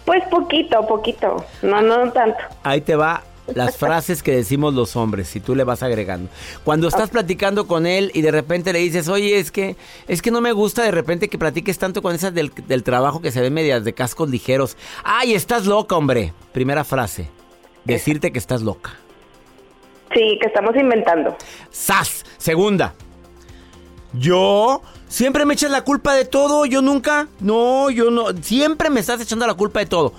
Pues 0.05 0.23
poquito, 0.25 0.85
poquito. 0.85 1.43
No, 1.63 1.81
no 1.81 2.11
tanto. 2.11 2.37
Ahí 2.61 2.81
te 2.81 2.95
va 2.95 3.23
las 3.53 3.77
frases 3.77 4.23
que 4.23 4.35
decimos 4.35 4.73
los 4.73 4.95
hombres 4.95 5.35
y 5.35 5.39
tú 5.39 5.55
le 5.55 5.63
vas 5.63 5.83
agregando. 5.83 6.29
Cuando 6.63 6.87
estás 6.87 7.09
platicando 7.09 7.67
con 7.67 7.85
él 7.85 8.11
y 8.13 8.21
de 8.21 8.31
repente 8.31 8.73
le 8.73 8.79
dices, 8.79 9.09
oye, 9.09 9.39
es 9.39 9.51
que, 9.51 9.75
es 10.07 10.21
que 10.21 10.31
no 10.31 10.41
me 10.41 10.51
gusta 10.51 10.83
de 10.83 10.91
repente 10.91 11.27
que 11.27 11.37
platiques 11.37 11.77
tanto 11.77 12.01
con 12.01 12.15
esas 12.15 12.33
del, 12.33 12.51
del 12.67 12.83
trabajo 12.83 13.21
que 13.21 13.31
se 13.31 13.41
ven 13.41 13.53
medias 13.53 13.83
de 13.83 13.93
cascos 13.93 14.29
ligeros. 14.29 14.77
Ay, 15.03 15.33
estás 15.33 15.65
loca, 15.65 15.95
hombre. 15.95 16.33
Primera 16.51 16.83
frase. 16.83 17.29
Decirte 17.85 18.31
que 18.31 18.39
estás 18.39 18.61
loca. 18.61 18.93
Sí, 20.13 20.37
que 20.39 20.47
estamos 20.47 20.75
inventando. 20.75 21.35
¡Sas! 21.71 22.23
Segunda. 22.37 22.93
Yo 24.13 24.81
siempre 25.07 25.43
me 25.43 25.55
echas 25.55 25.71
la 25.71 25.83
culpa 25.83 26.13
de 26.13 26.25
todo, 26.25 26.65
yo 26.65 26.81
nunca. 26.81 27.27
No, 27.39 27.89
yo 27.89 28.11
no. 28.11 28.27
Siempre 28.41 28.89
me 28.89 28.99
estás 28.99 29.19
echando 29.21 29.47
la 29.47 29.55
culpa 29.55 29.79
de 29.79 29.87
todo. 29.87 30.13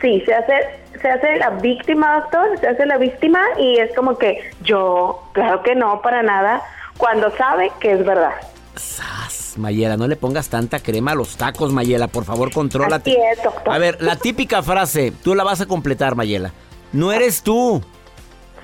Sí, 0.00 0.22
se 0.24 0.34
hace, 0.34 0.54
se 1.00 1.10
hace 1.10 1.36
la 1.36 1.50
víctima, 1.50 2.20
doctor, 2.20 2.58
se 2.60 2.68
hace 2.68 2.86
la 2.86 2.98
víctima 2.98 3.40
y 3.58 3.78
es 3.78 3.94
como 3.94 4.16
que 4.16 4.50
yo, 4.62 5.22
claro 5.32 5.62
que 5.62 5.74
no, 5.74 6.00
para 6.02 6.22
nada, 6.22 6.62
cuando 6.96 7.30
sabe 7.36 7.72
que 7.80 7.92
es 7.92 8.04
verdad. 8.04 8.32
¡Sas! 8.76 9.54
Mayela, 9.56 9.96
no 9.96 10.06
le 10.06 10.14
pongas 10.14 10.48
tanta 10.48 10.78
crema 10.78 11.12
a 11.12 11.14
los 11.16 11.36
tacos, 11.36 11.72
Mayela. 11.72 12.06
Por 12.06 12.24
favor, 12.24 12.52
contrólate. 12.52 13.10
Así 13.10 13.20
es, 13.32 13.42
doctor. 13.42 13.74
A 13.74 13.78
ver, 13.78 14.00
la 14.00 14.14
típica 14.14 14.62
frase, 14.62 15.12
tú 15.24 15.34
la 15.34 15.42
vas 15.42 15.60
a 15.60 15.66
completar, 15.66 16.14
Mayela. 16.14 16.52
No 16.92 17.10
eres 17.12 17.42
tú. 17.42 17.82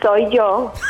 Soy 0.00 0.28
yo. 0.30 0.72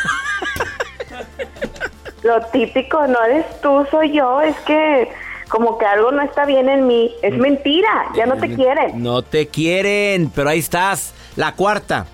Lo 2.22 2.40
típico, 2.46 3.06
no 3.06 3.22
eres 3.24 3.44
tú, 3.60 3.86
soy 3.90 4.12
yo, 4.12 4.40
es 4.40 4.56
que 4.60 5.10
como 5.54 5.78
que 5.78 5.87
algo 5.87 6.11
no 6.11 6.20
está 6.23 6.44
bien 6.46 6.68
en 6.68 6.87
mí. 6.88 7.14
Es 7.23 7.32
mentira, 7.38 8.06
ya 8.16 8.26
no 8.26 8.37
te 8.37 8.52
quieren. 8.56 9.00
No 9.00 9.23
te 9.23 9.46
quieren, 9.46 10.28
pero 10.34 10.49
ahí 10.49 10.58
estás. 10.58 11.14
La 11.37 11.52
cuarta. 11.52 12.06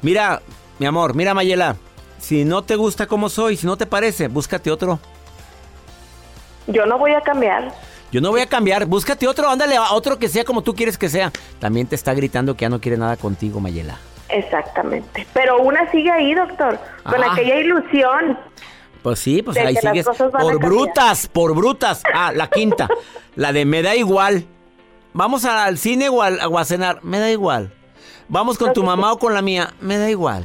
Mira, 0.00 0.40
mi 0.78 0.86
amor, 0.86 1.16
mira, 1.16 1.34
Mayela. 1.34 1.74
Si 2.20 2.44
no 2.44 2.62
te 2.62 2.76
gusta 2.76 3.06
como 3.06 3.28
soy, 3.28 3.56
si 3.56 3.66
no 3.66 3.76
te 3.76 3.84
parece, 3.86 4.28
búscate 4.28 4.70
otro. 4.70 5.00
Yo 6.68 6.86
no 6.86 6.98
voy 6.98 7.12
a 7.14 7.20
cambiar. 7.20 7.72
Yo 8.12 8.20
no 8.20 8.30
voy 8.30 8.42
a 8.42 8.46
cambiar, 8.46 8.86
búscate 8.86 9.26
otro, 9.26 9.48
ándale 9.50 9.76
a 9.76 9.92
otro 9.92 10.18
que 10.18 10.28
sea 10.28 10.44
como 10.44 10.62
tú 10.62 10.74
quieres 10.74 10.96
que 10.96 11.08
sea. 11.08 11.32
También 11.58 11.88
te 11.88 11.96
está 11.96 12.14
gritando 12.14 12.54
que 12.56 12.62
ya 12.62 12.68
no 12.68 12.80
quiere 12.80 12.96
nada 12.96 13.16
contigo, 13.16 13.58
Mayela. 13.60 13.98
Exactamente. 14.28 15.26
Pero 15.34 15.58
una 15.62 15.90
sigue 15.90 16.10
ahí, 16.12 16.32
doctor, 16.34 16.78
con 17.04 17.22
Ah. 17.24 17.32
aquella 17.32 17.56
ilusión. 17.56 18.38
Pues 19.08 19.20
sí, 19.20 19.42
pues 19.42 19.54
De 19.54 19.62
ahí 19.62 19.76
sigues. 19.76 20.06
Por 20.06 20.58
brutas, 20.58 21.28
por 21.28 21.54
brutas. 21.54 22.02
Ah, 22.14 22.30
la 22.34 22.48
quinta. 22.48 22.88
la 23.36 23.52
de 23.52 23.64
me 23.64 23.82
da 23.82 23.94
igual. 23.96 24.44
Vamos 25.14 25.44
al 25.44 25.78
cine 25.78 26.08
o, 26.10 26.22
al- 26.22 26.40
o 26.46 26.58
a 26.58 26.64
cenar. 26.64 27.00
Me 27.02 27.18
da 27.18 27.30
igual. 27.30 27.72
Vamos 28.28 28.58
con 28.58 28.72
tu 28.74 28.82
mamá 28.84 29.12
o 29.12 29.18
con 29.18 29.32
la 29.32 29.40
mía. 29.42 29.72
Me 29.80 29.96
da 29.96 30.10
igual. 30.10 30.44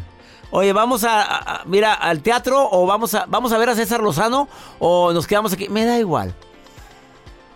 Oye, 0.52 0.72
vamos 0.72 1.04
a, 1.04 1.22
a- 1.22 1.56
a- 1.56 1.62
mira, 1.66 1.94
al 1.94 2.22
teatro 2.22 2.70
o 2.72 2.86
vamos 2.86 3.14
a, 3.16 3.26
vamos 3.28 3.52
a 3.52 3.58
ver 3.58 3.70
a 3.70 3.76
César 3.76 4.02
Lozano 4.02 4.48
o 4.80 5.12
nos 5.12 5.28
quedamos 5.28 5.52
aquí. 5.54 5.68
Me 5.68 5.84
da 5.86 5.98
igual. 6.00 6.34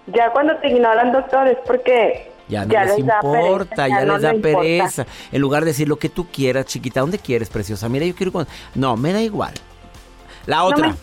Ya 0.08 0.32
cuando 0.32 0.56
te 0.58 0.68
ignoran, 0.70 1.12
doctor, 1.12 1.48
es 1.48 1.58
porque 1.66 2.32
Ya 2.50 2.66
no 2.66 2.74
les 2.74 3.06
da 3.06 3.16
importa, 3.20 3.76
pereza, 3.76 3.88
ya, 3.88 4.06
no 4.06 4.14
les 4.14 4.22
da 4.24 4.34
importa. 4.34 4.60
pereza. 4.60 5.06
En 5.32 5.42
lugar 5.42 5.64
de 5.64 5.68
decir 5.72 5.88
lo 5.88 5.98
que 5.98 6.10
tú 6.10 6.28
quieras, 6.32 6.66
chiquita, 6.66 7.00
¿dónde 7.02 7.20
quieres, 7.20 7.50
preciosa? 7.50 7.88
Mira, 7.90 8.06
yo 8.06 8.16
quiero 8.16 8.32
con... 8.32 8.48
No, 8.76 8.96
me 8.98 9.14
da 9.14 9.22
igual. 9.22 9.54
La 10.48 10.58
No 10.58 10.66
otra. 10.66 10.88
me 10.90 10.96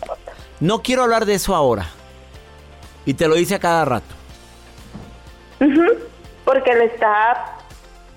No, 0.59 0.81
quiero 0.81 1.03
hablar 1.03 1.25
de 1.25 1.35
eso 1.35 1.55
ahora. 1.55 1.87
Y 3.05 3.13
te 3.13 3.27
lo 3.29 3.35
dice 3.35 3.55
a 3.55 3.59
cada 3.59 3.85
rato. 3.85 4.13
Porque 6.43 6.73
le 6.75 6.85
está... 6.85 7.51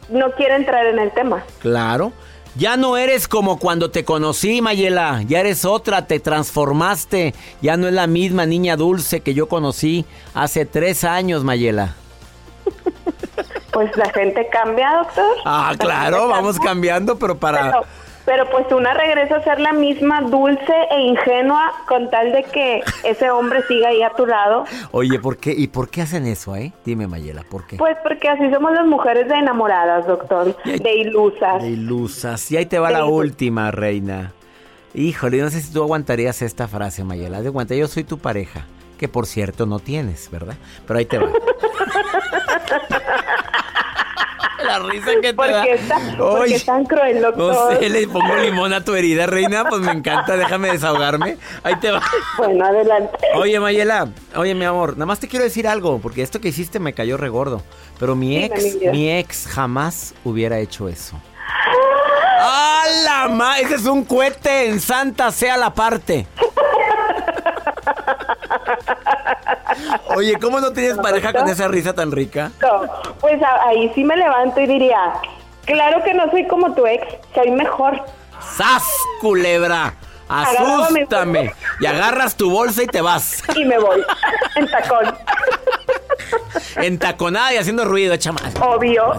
No 0.08 0.32
quiere 0.32 0.56
entrar 0.56 0.86
en 0.86 0.98
el 0.98 1.12
tema. 1.12 1.44
Claro. 1.60 2.12
Ya 2.56 2.76
no 2.78 2.96
eres 2.96 3.28
como 3.28 3.58
cuando 3.58 3.90
te 3.90 4.04
conocí, 4.04 4.62
Mayela. 4.62 5.22
Ya 5.26 5.40
eres 5.40 5.64
otra, 5.66 6.06
te 6.06 6.18
transformaste. 6.18 7.34
Ya 7.60 7.76
no 7.76 7.86
es 7.86 7.92
la 7.92 8.06
misma 8.06 8.46
niña 8.46 8.76
dulce 8.76 9.20
que 9.20 9.34
yo 9.34 9.48
conocí 9.48 10.06
hace 10.34 10.64
tres 10.64 11.04
años, 11.04 11.44
Mayela. 11.44 11.94
Pues 13.70 13.94
la 13.96 14.10
gente 14.10 14.48
cambia, 14.50 14.90
doctor. 15.04 15.36
Ah, 15.44 15.68
La 15.72 15.78
claro, 15.78 16.26
vamos 16.28 16.56
cambia. 16.56 16.70
cambiando, 16.70 17.18
pero 17.18 17.38
para... 17.38 17.64
Pero, 17.70 17.84
pero 18.28 18.44
pues 18.50 18.70
una 18.72 18.92
regresa 18.92 19.36
a 19.36 19.42
ser 19.42 19.58
la 19.58 19.72
misma 19.72 20.20
dulce 20.20 20.74
e 20.90 21.00
ingenua 21.00 21.72
con 21.88 22.10
tal 22.10 22.30
de 22.30 22.42
que 22.44 22.82
ese 23.02 23.30
hombre 23.30 23.62
siga 23.66 23.88
ahí 23.88 24.02
a 24.02 24.10
tu 24.10 24.26
lado. 24.26 24.66
Oye, 24.90 25.18
¿por 25.18 25.38
qué? 25.38 25.54
¿Y 25.56 25.68
por 25.68 25.88
qué 25.88 26.02
hacen 26.02 26.26
eso, 26.26 26.54
eh? 26.54 26.74
Dime, 26.84 27.06
Mayela, 27.06 27.42
¿por 27.48 27.66
qué? 27.66 27.78
Pues 27.78 27.96
porque 28.02 28.28
así 28.28 28.50
somos 28.52 28.72
las 28.72 28.84
mujeres 28.86 29.28
de 29.28 29.34
enamoradas, 29.34 30.06
doctor, 30.06 30.54
de 30.62 30.94
ilusas. 30.96 31.62
De 31.62 31.70
ilusas. 31.70 32.52
Y 32.52 32.58
ahí 32.58 32.66
te 32.66 32.78
va 32.78 32.88
De 32.88 32.92
la 32.92 32.98
ilusas. 32.98 33.14
última, 33.16 33.70
reina. 33.70 34.32
Híjole, 34.92 35.38
no 35.38 35.48
sé 35.48 35.62
si 35.62 35.72
tú 35.72 35.82
aguantarías 35.82 36.42
esta 36.42 36.68
frase, 36.68 37.04
Mayela. 37.04 37.40
De 37.40 37.50
cuenta, 37.50 37.74
yo 37.76 37.88
soy 37.88 38.04
tu 38.04 38.18
pareja. 38.18 38.66
Que 38.98 39.08
por 39.08 39.24
cierto 39.24 39.64
no 39.64 39.78
tienes, 39.78 40.30
¿verdad? 40.30 40.56
Pero 40.86 40.98
ahí 40.98 41.06
te 41.06 41.16
va. 41.16 41.30
la 44.64 44.78
risa 44.80 45.10
que 45.20 45.28
te 45.28 45.34
¿Por 45.34 45.50
da. 45.50 45.64
está, 45.64 45.96
Oye, 46.20 46.54
qué 46.54 46.60
tan 46.60 46.84
cruel, 46.84 47.20
no 47.20 47.32
doctor? 47.32 47.78
sé, 47.78 47.88
le 47.88 48.06
pongo 48.08 48.36
limón 48.36 48.72
a 48.72 48.82
tu 48.84 48.94
herida, 48.94 49.26
reina. 49.26 49.64
Pues 49.68 49.80
me 49.80 49.92
encanta, 49.92 50.36
déjame 50.36 50.70
desahogarme. 50.70 51.36
Ahí 51.62 51.76
te 51.76 51.90
va. 51.90 52.02
Bueno, 52.36 52.64
adelante. 52.64 53.16
Oye, 53.36 53.58
Mayela, 53.60 54.08
oye, 54.36 54.54
mi 54.54 54.64
amor, 54.64 54.94
nada 54.94 55.06
más 55.06 55.20
te 55.20 55.28
quiero 55.28 55.44
decir 55.44 55.66
algo, 55.68 55.98
porque 56.00 56.22
esto 56.22 56.40
que 56.40 56.48
hiciste 56.48 56.78
me 56.80 56.92
cayó 56.92 57.16
regordo. 57.16 57.62
Pero 57.98 58.14
mi 58.14 58.36
ex, 58.44 58.76
mi 58.80 58.88
mi 58.90 59.10
ex 59.18 59.46
jamás 59.46 60.14
hubiera 60.24 60.58
hecho 60.58 60.88
eso. 60.88 61.16
¡Ah, 62.40 62.82
la 63.04 63.28
ma! 63.28 63.58
Ese 63.58 63.74
es 63.76 63.84
un 63.86 64.04
cohete 64.04 64.68
en 64.68 64.80
santa 64.80 65.30
sea 65.32 65.56
la 65.56 65.72
parte. 65.74 66.26
Oye, 70.16 70.38
¿cómo 70.40 70.60
no 70.60 70.72
tienes 70.72 70.96
pareja 70.98 71.32
con 71.32 71.48
esa 71.48 71.68
risa 71.68 71.92
tan 71.92 72.12
rica? 72.12 72.50
No, 72.60 72.82
pues 73.20 73.40
ahí 73.66 73.90
sí 73.94 74.04
me 74.04 74.16
levanto 74.16 74.60
y 74.60 74.66
diría, 74.66 75.14
claro 75.64 76.02
que 76.04 76.14
no 76.14 76.30
soy 76.30 76.46
como 76.46 76.74
tu 76.74 76.86
ex, 76.86 77.06
soy 77.34 77.50
mejor. 77.50 78.00
¡Sas, 78.56 78.84
culebra! 79.20 79.94
¡Asústame! 80.28 81.52
Y 81.80 81.86
agarras 81.86 82.36
tu 82.36 82.50
bolsa 82.50 82.82
y 82.82 82.86
te 82.86 83.00
vas. 83.00 83.42
Y 83.56 83.64
me 83.64 83.78
voy 83.78 84.02
en 84.56 84.66
tacón, 84.70 85.14
Entaconada 86.76 87.54
y 87.54 87.56
haciendo 87.56 87.84
ruido, 87.84 88.12
echa 88.14 88.32
más. 88.32 88.54
obvio. 88.60 89.12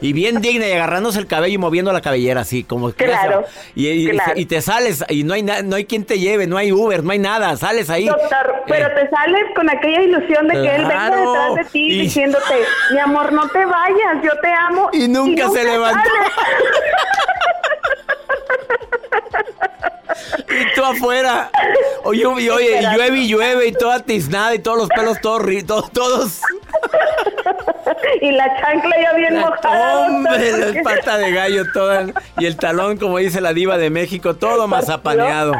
Y 0.00 0.12
bien 0.12 0.40
digna 0.40 0.66
y 0.68 0.72
agarrándose 0.72 1.18
el 1.18 1.26
cabello 1.26 1.54
y 1.54 1.58
moviendo 1.58 1.92
la 1.92 2.00
cabellera 2.00 2.42
así, 2.42 2.62
como 2.64 2.92
que 2.92 3.04
Claro, 3.04 3.44
y, 3.74 3.88
y- 3.88 4.10
claro. 4.10 4.32
y 4.36 4.46
te 4.46 4.62
sales 4.62 5.04
y 5.08 5.24
no 5.24 5.34
hay 5.34 5.42
na- 5.42 5.62
no 5.62 5.74
hay 5.76 5.84
quien 5.86 6.04
te 6.04 6.18
lleve, 6.20 6.46
no 6.46 6.56
hay 6.56 6.70
Uber, 6.72 7.02
no 7.02 7.10
hay 7.10 7.18
nada, 7.18 7.56
sales 7.56 7.90
ahí. 7.90 8.06
Doctor, 8.06 8.62
pero 8.68 8.86
Eh, 8.86 8.90
te 8.94 9.10
sales 9.10 9.42
con 9.56 9.68
aquella 9.68 10.02
ilusión 10.02 10.46
de 10.48 10.54
que 10.54 10.76
él 10.76 10.84
venga 10.86 11.10
detrás 11.16 11.54
de 11.56 11.64
ti 11.64 11.88
Y- 11.92 12.00
diciéndote, 12.02 12.62
mi 12.92 12.98
amor, 13.00 13.32
no 13.32 13.48
te 13.48 13.64
vayas, 13.64 14.22
yo 14.22 14.30
te 14.40 14.48
amo. 14.52 14.88
Y 14.92 15.08
nunca 15.08 15.48
se 15.50 15.64
levantó. 15.64 16.08
Y 20.60 20.74
tú 20.74 20.84
afuera. 20.84 21.50
Oye, 22.04 22.22
y, 22.22 22.24
oye, 22.26 22.44
y 22.48 22.74
Esperando. 22.74 22.96
llueve 22.98 23.18
y 23.18 23.28
llueve 23.28 23.66
y 23.68 23.72
toda 23.72 24.00
tiznada 24.00 24.54
y 24.54 24.58
todos 24.60 24.78
los 24.78 24.88
pelos 24.88 25.20
todos 25.20 25.42
todos, 25.66 25.90
todos. 25.92 26.40
y 28.20 28.30
la 28.32 28.44
chancla 28.60 28.96
ya 29.00 29.12
bien 29.14 29.38
mojada. 29.38 29.92
doctor, 29.94 30.10
Hombre, 30.10 30.74
la 30.74 30.82
pata 30.82 31.18
de 31.18 31.32
gallo 31.32 31.64
toda 31.72 32.06
y 32.38 32.46
el 32.46 32.56
talón, 32.56 32.96
como 32.96 33.18
dice 33.18 33.40
la 33.40 33.52
diva 33.52 33.78
de 33.78 33.90
México, 33.90 34.34
todo 34.36 34.66
mazapaneado. 34.68 35.52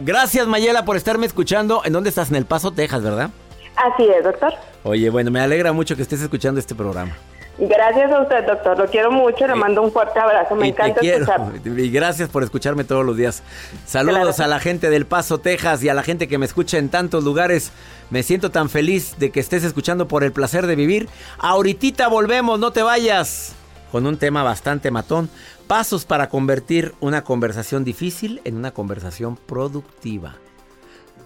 Gracias, 0.00 0.46
Mayela, 0.46 0.84
por 0.84 0.96
estarme 0.96 1.26
escuchando. 1.26 1.82
¿En 1.84 1.92
dónde 1.92 2.08
estás? 2.08 2.30
En 2.30 2.36
El 2.36 2.44
Paso, 2.46 2.72
Texas, 2.72 3.02
¿verdad? 3.02 3.30
Así 3.76 4.04
es, 4.08 4.24
doctor. 4.24 4.52
Oye, 4.84 5.10
bueno, 5.10 5.30
me 5.30 5.40
alegra 5.40 5.72
mucho 5.72 5.96
que 5.96 6.02
estés 6.02 6.20
escuchando 6.22 6.58
este 6.60 6.74
programa. 6.74 7.16
Gracias 7.64 8.10
a 8.10 8.20
usted, 8.22 8.44
doctor. 8.44 8.76
Lo 8.76 8.86
quiero 8.86 9.12
mucho. 9.12 9.46
Le 9.46 9.54
mando 9.54 9.82
un 9.82 9.92
fuerte 9.92 10.18
abrazo. 10.18 10.56
Me 10.56 10.68
y 10.68 10.72
te 10.72 10.82
encanta 10.82 11.00
quiero. 11.00 11.24
escuchar. 11.24 11.78
Y 11.78 11.90
gracias 11.90 12.28
por 12.28 12.42
escucharme 12.42 12.82
todos 12.82 13.06
los 13.06 13.16
días. 13.16 13.44
Saludos 13.86 14.34
Claro. 14.36 14.44
a 14.44 14.46
la 14.48 14.58
gente 14.58 14.90
del 14.90 15.06
Paso, 15.06 15.38
Texas 15.38 15.80
y 15.84 15.88
a 15.88 15.94
la 15.94 16.02
gente 16.02 16.26
que 16.26 16.38
me 16.38 16.46
escucha 16.46 16.78
en 16.78 16.88
tantos 16.88 17.22
lugares. 17.22 17.70
Me 18.10 18.24
siento 18.24 18.50
tan 18.50 18.68
feliz 18.68 19.14
de 19.18 19.30
que 19.30 19.38
estés 19.38 19.62
escuchando 19.62 20.08
por 20.08 20.24
el 20.24 20.32
placer 20.32 20.66
de 20.66 20.74
vivir. 20.74 21.08
Ahorita 21.38 22.08
volvemos, 22.08 22.58
no 22.58 22.72
te 22.72 22.82
vayas. 22.82 23.54
Con 23.92 24.06
un 24.06 24.16
tema 24.16 24.42
bastante 24.42 24.90
matón. 24.90 25.30
Pasos 25.68 26.04
para 26.04 26.28
convertir 26.28 26.94
una 26.98 27.22
conversación 27.22 27.84
difícil 27.84 28.40
en 28.44 28.56
una 28.56 28.72
conversación 28.72 29.36
productiva. 29.36 30.34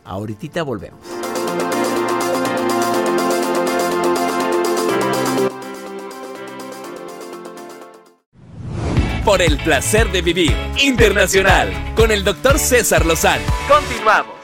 Ahorita 0.05 0.63
volvemos. 0.65 1.01
por 9.27 9.43
el 9.43 9.59
placer 9.59 10.13
de 10.13 10.23
vivir 10.23 10.57
internacional 10.81 11.69
con 11.97 12.13
el 12.13 12.23
doctor 12.23 12.61
César 12.61 13.05
Lozano. 13.05 13.43
Continuamos. 13.69 14.37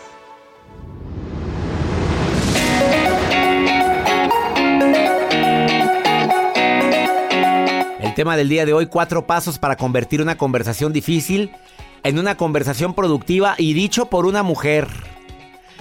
El 8.01 8.13
tema 8.15 8.37
del 8.37 8.49
día 8.49 8.67
de 8.67 8.73
hoy, 8.73 8.87
cuatro 8.87 9.25
pasos 9.25 9.61
para 9.61 9.77
convertir 9.77 10.21
una 10.21 10.37
conversación 10.37 10.93
difícil 10.93 11.53
en 12.03 12.19
una 12.19 12.37
conversación 12.37 12.95
productiva 12.95 13.55
y 13.59 13.75
dicho 13.75 14.07
por 14.07 14.27
una 14.27 14.43
mujer. 14.43 14.89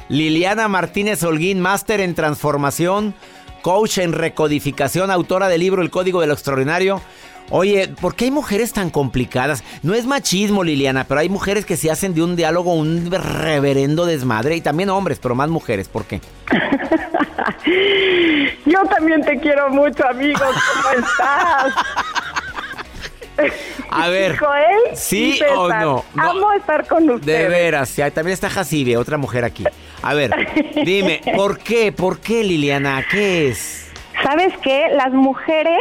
Liliana 0.10 0.68
Martínez 0.68 1.24
Holguín, 1.24 1.60
máster 1.60 2.02
en 2.02 2.14
transformación, 2.14 3.16
coach 3.64 3.98
en 3.98 4.14
recodificación, 4.14 5.10
autora 5.10 5.48
del 5.48 5.62
libro 5.62 5.82
El 5.82 5.90
Código 5.90 6.22
de 6.22 6.28
lo 6.28 6.34
Extraordinario. 6.34 7.02
Oye, 7.49 7.89
¿por 7.99 8.15
qué 8.15 8.25
hay 8.25 8.32
mujeres 8.32 8.73
tan 8.73 8.89
complicadas? 8.89 9.63
No 9.84 9.93
es 9.93 10.06
machismo, 10.06 10.63
Liliana, 10.63 11.06
pero 11.06 11.19
hay 11.19 11.30
mujeres 11.30 11.65
que 11.65 11.77
se 11.77 11.91
hacen 11.91 12.13
de 12.13 12.23
un 12.23 12.36
diálogo 12.36 12.73
un 12.73 13.12
reverendo 13.12 14.06
desmadre 14.06 14.56
y 14.56 14.62
también 14.62 14.89
hombres, 14.89 15.19
pero 15.21 15.36
más 15.36 15.49
mujeres. 15.49 15.88
¿Por 15.88 16.06
qué? 16.06 16.21
Yo 18.65 18.84
también 18.86 19.21
te 19.21 19.39
quiero 19.39 19.69
mucho, 19.69 20.08
amigo. 20.08 20.39
¿Cómo 20.39 21.06
estás? 21.06 21.73
A 23.89 24.10
ver, 24.10 24.38
Joel, 24.38 24.95
¿sí 24.95 25.39
o 25.56 25.67
no? 25.67 26.06
No. 26.13 26.23
Amo 26.23 26.54
estar 26.54 26.88
con 26.88 27.10
ustedes. 27.10 27.43
De 27.43 27.49
veras, 27.49 27.95
también 28.13 28.34
está 28.34 28.49
Jacibe, 28.49 28.97
otra 28.97 29.17
mujer 29.17 29.43
aquí. 29.43 29.63
A 30.01 30.13
ver, 30.13 30.32
dime, 30.86 31.21
¿por 31.36 31.60
qué? 31.60 31.91
¿Por 31.91 32.19
qué, 32.19 32.43
Liliana? 32.43 33.06
¿Qué 33.10 33.49
es? 33.49 33.91
¿Sabes 34.23 34.54
qué? 34.62 34.88
Las 34.93 35.12
mujeres 35.12 35.80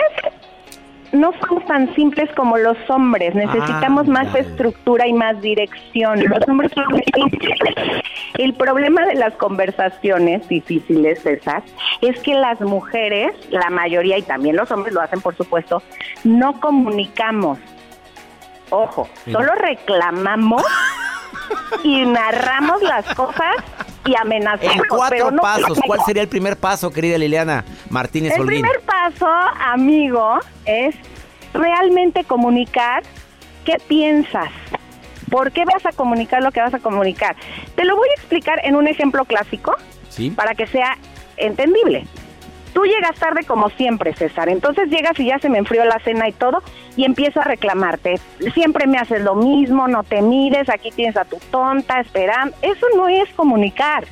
no 1.13 1.33
somos 1.41 1.65
tan 1.67 1.95
simples 1.95 2.31
como 2.37 2.57
los 2.59 2.77
hombres. 2.89 3.35
Necesitamos 3.35 4.07
Ah, 4.09 4.13
más 4.13 4.33
ya. 4.33 4.41
estructura 4.41 5.07
y 5.07 5.13
más 5.13 5.41
dirección. 5.41 6.23
Los 6.25 6.47
hombres 6.49 6.71
son 6.75 6.85
muy 6.91 7.03
simples. 7.15 7.59
El 8.39 8.55
problema 8.55 9.05
de 9.07 9.15
las 9.17 9.35
conversaciones 9.35 10.47
difíciles, 10.49 11.21
César, 11.23 11.63
es 12.01 12.19
que 12.21 12.35
las 12.35 12.61
mujeres, 12.61 13.33
la 13.51 13.71
mayoría 13.71 14.19
y 14.19 14.23
también 14.23 14.57
los 14.57 14.71
hombres 14.71 14.95
lo 14.95 15.01
hacen, 15.01 15.21
por 15.21 15.35
supuesto, 15.37 15.83
no 16.25 16.59
comunicamos. 16.61 17.59
Ojo, 18.71 19.09
Sí. 19.25 19.33
solo 19.33 19.53
reclamamos 19.57 20.63
y 21.83 22.05
narramos 22.07 22.81
las 22.83 23.05
cosas 23.15 23.57
y 24.05 24.15
amenazamos. 24.17 24.75
En 24.77 24.83
cuatro 24.89 25.31
no 25.31 25.43
pasos, 25.43 25.79
¿cuál 25.87 26.01
sería 26.07 26.23
el 26.23 26.29
primer 26.29 26.57
paso, 26.57 26.91
querida 26.91 27.19
Liliana 27.19 27.65
Martínez 27.91 28.35
El 28.35 28.43
Holguín? 28.43 28.63
primer 28.63 28.81
paso, 28.83 29.27
amigo, 29.61 30.39
es 30.65 30.95
realmente 31.53 32.25
comunicar 32.25 33.03
qué 33.65 33.77
piensas. 33.87 34.51
¿Por 35.31 35.53
qué 35.53 35.65
vas 35.65 35.85
a 35.87 35.93
comunicar 35.93 36.43
lo 36.43 36.51
que 36.51 36.61
vas 36.61 36.75
a 36.75 36.79
comunicar? 36.81 37.37
Te 37.77 37.85
lo 37.85 37.95
voy 37.97 38.09
a 38.09 38.21
explicar 38.21 38.61
en 38.65 38.75
un 38.75 38.89
ejemplo 38.89 39.25
clásico 39.25 39.77
Sí. 40.09 40.31
para 40.31 40.55
que 40.55 40.67
sea 40.67 40.97
entendible. 41.37 42.05
Tú 42.73 42.85
llegas 42.85 43.19
tarde 43.19 43.45
como 43.45 43.69
siempre, 43.71 44.15
César. 44.15 44.49
Entonces 44.49 44.89
llegas 44.91 45.19
y 45.19 45.27
ya 45.27 45.39
se 45.39 45.49
me 45.49 45.59
enfrió 45.59 45.85
la 45.85 45.99
cena 46.01 46.29
y 46.29 46.33
todo 46.33 46.63
y 46.97 47.05
empiezo 47.05 47.41
a 47.41 47.45
reclamarte. 47.45 48.21
Siempre 48.55 48.87
me 48.87 48.99
haces 48.99 49.23
lo 49.23 49.35
mismo, 49.35 49.89
no 49.89 50.05
te 50.05 50.23
mires, 50.23 50.69
aquí 50.69 50.91
tienes 50.91 51.17
a 51.17 51.25
tu 51.25 51.39
tonta 51.51 52.01
esperando. 52.01 52.57
Eso 52.63 52.87
no 52.97 53.09
es 53.09 53.29
comunicar. 53.35 54.05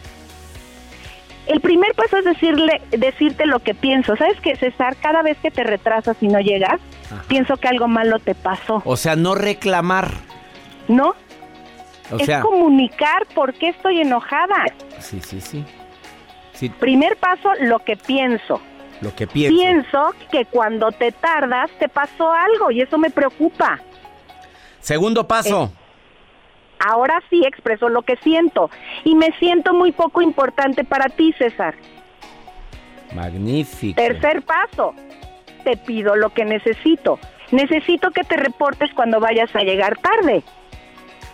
El 1.46 1.60
primer 1.60 1.94
paso 1.94 2.18
es 2.18 2.24
decirle, 2.24 2.82
decirte 2.90 3.46
lo 3.46 3.60
que 3.60 3.74
pienso. 3.74 4.16
¿Sabes 4.16 4.38
qué, 4.40 4.54
César? 4.56 4.96
Cada 4.96 5.22
vez 5.22 5.38
que 5.38 5.50
te 5.50 5.64
retrasas 5.64 6.16
y 6.20 6.28
no 6.28 6.40
llegas, 6.40 6.78
pienso 7.26 7.56
que 7.56 7.68
algo 7.68 7.88
malo 7.88 8.18
te 8.18 8.34
pasó. 8.34 8.82
O 8.84 8.96
sea, 8.96 9.16
no 9.16 9.34
reclamar. 9.34 10.10
¿No? 10.88 11.14
O 12.10 12.16
es 12.18 12.26
sea, 12.26 12.40
comunicar 12.40 13.26
por 13.34 13.54
qué 13.54 13.68
estoy 13.68 14.00
enojada. 14.00 14.64
sí, 14.98 15.20
sí, 15.20 15.40
sí. 15.40 15.64
Sí, 16.58 16.70
Primer 16.70 17.16
paso, 17.18 17.52
lo 17.60 17.78
que 17.78 17.96
pienso. 17.96 18.60
lo 19.00 19.14
que 19.14 19.28
pienso. 19.28 19.56
Pienso 19.56 20.14
que 20.32 20.44
cuando 20.44 20.90
te 20.90 21.12
tardas 21.12 21.70
te 21.78 21.88
pasó 21.88 22.32
algo 22.32 22.72
y 22.72 22.80
eso 22.80 22.98
me 22.98 23.10
preocupa. 23.10 23.78
Segundo 24.80 25.26
paso. 25.28 25.70
Ahora 26.80 27.22
sí 27.30 27.44
expreso 27.44 27.88
lo 27.88 28.02
que 28.02 28.16
siento 28.16 28.70
y 29.04 29.14
me 29.14 29.30
siento 29.38 29.72
muy 29.72 29.92
poco 29.92 30.20
importante 30.20 30.82
para 30.82 31.08
ti, 31.08 31.32
César. 31.38 31.76
Magnífico. 33.14 33.96
Tercer 34.00 34.42
paso, 34.42 34.94
te 35.62 35.76
pido 35.76 36.16
lo 36.16 36.30
que 36.30 36.44
necesito. 36.44 37.20
Necesito 37.52 38.10
que 38.10 38.24
te 38.24 38.36
reportes 38.36 38.92
cuando 38.94 39.20
vayas 39.20 39.54
a 39.54 39.60
llegar 39.60 39.96
tarde. 39.98 40.42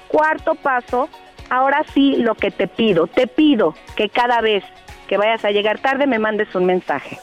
Cuarto 0.09 0.55
paso, 0.55 1.09
ahora 1.51 1.83
sí 1.95 2.17
lo 2.19 2.35
que 2.35 2.51
te 2.51 2.69
pido. 2.69 3.07
Te 3.07 3.27
pido 3.27 3.75
que 3.97 4.09
cada 4.11 4.41
vez 4.43 4.63
que 5.05 5.17
vayas 5.17 5.45
a 5.45 5.51
llegar 5.51 5.79
tarde 5.79 6.07
me 6.07 6.19
mandes 6.19 6.55
un 6.55 6.64
mensaje. 6.64 7.19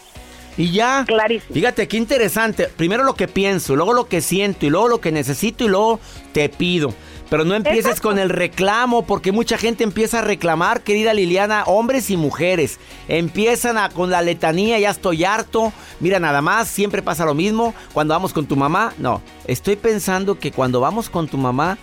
Y 0.58 0.72
ya. 0.72 1.06
Clarísimo. 1.08 1.54
Fíjate 1.54 1.88
qué 1.88 1.98
interesante. 1.98 2.68
Primero 2.68 3.04
lo 3.04 3.16
que 3.16 3.28
pienso, 3.28 3.76
luego 3.76 3.94
lo 3.94 4.08
que 4.08 4.22
siento, 4.22 4.66
y 4.66 4.70
luego 4.70 4.88
lo 4.88 5.02
que 5.02 5.12
necesito, 5.12 5.64
y 5.64 5.70
luego 5.70 6.00
te 6.34 6.50
pido. 6.50 6.94
Pero 7.30 7.46
no 7.46 7.56
empieces 7.56 7.86
Exacto. 7.86 8.10
con 8.10 8.20
el 8.20 8.30
reclamo, 8.30 9.04
porque 9.06 9.32
mucha 9.32 9.58
gente 9.58 9.86
empieza 9.86 10.20
a 10.20 10.22
reclamar, 10.22 10.82
querida 10.82 11.14
Liliana, 11.14 11.64
hombres 11.64 12.10
y 12.10 12.18
mujeres. 12.18 12.78
Empiezan 13.08 13.78
a, 13.78 13.88
con 13.88 14.10
la 14.10 14.22
letanía, 14.22 14.78
ya 14.80 14.90
estoy 14.90 15.24
harto. 15.24 15.72
Mira, 16.02 16.20
nada 16.20 16.42
más, 16.42 16.68
siempre 16.68 17.02
pasa 17.02 17.24
lo 17.24 17.34
mismo. 17.34 17.74
Cuando 17.94 18.14
vamos 18.14 18.34
con 18.34 18.48
tu 18.48 18.58
mamá, 18.58 18.94
no. 18.98 19.22
Estoy 19.48 19.78
pensando 19.78 20.38
que 20.38 20.52
cuando 20.52 20.82
vamos 20.82 21.10
con 21.10 21.30
tu 21.30 21.38
mamá, 21.38 21.78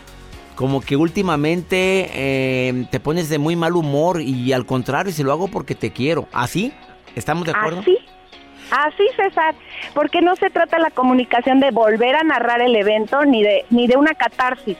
como 0.58 0.80
que 0.80 0.96
últimamente 0.96 2.10
eh, 2.12 2.86
te 2.90 2.98
pones 2.98 3.28
de 3.28 3.38
muy 3.38 3.54
mal 3.54 3.76
humor 3.76 4.20
y 4.20 4.52
al 4.52 4.66
contrario, 4.66 5.12
si 5.12 5.22
lo 5.22 5.30
hago 5.30 5.46
porque 5.46 5.76
te 5.76 5.92
quiero. 5.92 6.26
¿Así? 6.32 6.72
¿Estamos 7.14 7.44
de 7.44 7.52
acuerdo? 7.52 7.78
Así, 7.78 7.96
así 8.72 9.04
César, 9.14 9.54
porque 9.94 10.20
no 10.20 10.34
se 10.34 10.50
trata 10.50 10.80
la 10.80 10.90
comunicación 10.90 11.60
de 11.60 11.70
volver 11.70 12.16
a 12.16 12.24
narrar 12.24 12.60
el 12.60 12.74
evento 12.74 13.24
ni 13.24 13.40
de 13.40 13.66
ni 13.70 13.86
de 13.86 13.96
una 13.96 14.14
catarsis. 14.14 14.76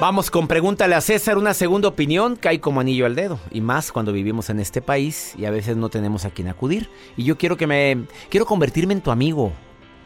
Vamos 0.00 0.30
con 0.30 0.46
Pregúntale 0.46 0.94
a 0.94 1.00
César, 1.00 1.36
una 1.36 1.52
segunda 1.52 1.88
opinión 1.88 2.36
cae 2.36 2.60
como 2.60 2.78
anillo 2.78 3.06
al 3.06 3.16
dedo. 3.16 3.40
Y 3.50 3.60
más 3.60 3.90
cuando 3.90 4.12
vivimos 4.12 4.50
en 4.50 4.60
este 4.60 4.80
país 4.80 5.34
y 5.36 5.46
a 5.46 5.50
veces 5.50 5.76
no 5.76 5.88
tenemos 5.88 6.24
a 6.24 6.30
quien 6.30 6.46
acudir. 6.46 6.88
Y 7.16 7.24
yo 7.24 7.36
quiero 7.36 7.56
que 7.56 7.66
me. 7.66 8.06
Quiero 8.30 8.46
convertirme 8.46 8.94
en 8.94 9.00
tu 9.00 9.10
amigo. 9.10 9.52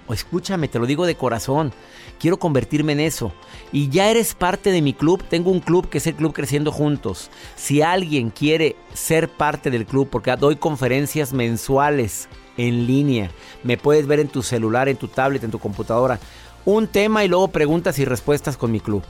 Escúchame, 0.09 0.69
te 0.69 0.79
lo 0.79 0.87
digo 0.87 1.07
de 1.07 1.15
corazón. 1.15 1.73
Quiero 2.19 2.38
convertirme 2.38 2.93
en 2.93 3.01
eso. 3.01 3.33
Y 3.73 3.88
ya 3.88 4.11
eres 4.11 4.35
parte 4.35 4.71
de 4.71 4.83
mi 4.83 4.93
club. 4.93 5.23
Tengo 5.29 5.51
un 5.51 5.61
club 5.61 5.88
que 5.88 5.99
es 5.99 6.07
el 6.07 6.15
Club 6.15 6.33
Creciendo 6.33 6.73
Juntos. 6.73 7.31
Si 7.57 7.83
alguien 7.83 8.31
quiere 8.31 8.77
ser 8.93 9.29
parte 9.29 9.71
del 9.71 9.87
club, 9.87 10.09
porque 10.11 10.35
doy 10.37 10.57
conferencias 10.57 11.33
mensuales 11.33 12.29
en 12.57 12.87
línea, 12.87 13.31
me 13.62 13.79
puedes 13.79 14.07
ver 14.07 14.21
en 14.21 14.29
tu 14.29 14.43
celular, 14.43 14.88
en 14.88 14.97
tu 14.97 15.09
tablet, 15.09 15.43
en 15.45 15.51
tu 15.51 15.59
computadora 15.59 16.21
un 16.65 16.87
tema 16.87 17.25
y 17.25 17.29
luego 17.29 17.49
preguntas 17.49 17.99
y 17.99 18.05
respuestas 18.05 18.57
con 18.57 18.71
mi 18.71 18.81
club. 18.81 19.03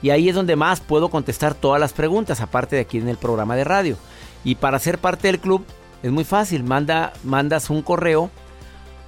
Y 0.00 0.10
ahí 0.10 0.28
es 0.28 0.34
donde 0.34 0.56
más 0.56 0.80
puedo 0.80 1.10
contestar 1.10 1.54
todas 1.54 1.80
las 1.80 1.92
preguntas, 1.92 2.40
aparte 2.40 2.76
de 2.76 2.82
aquí 2.82 2.98
en 2.98 3.08
el 3.08 3.16
programa 3.16 3.54
de 3.54 3.64
radio. 3.64 3.96
Y 4.44 4.56
para 4.56 4.78
ser 4.78 4.98
parte 4.98 5.28
del 5.28 5.38
club 5.38 5.64
es 6.02 6.10
muy 6.10 6.24
fácil, 6.24 6.64
Manda, 6.64 7.12
mandas 7.22 7.70
un 7.70 7.82
correo 7.82 8.30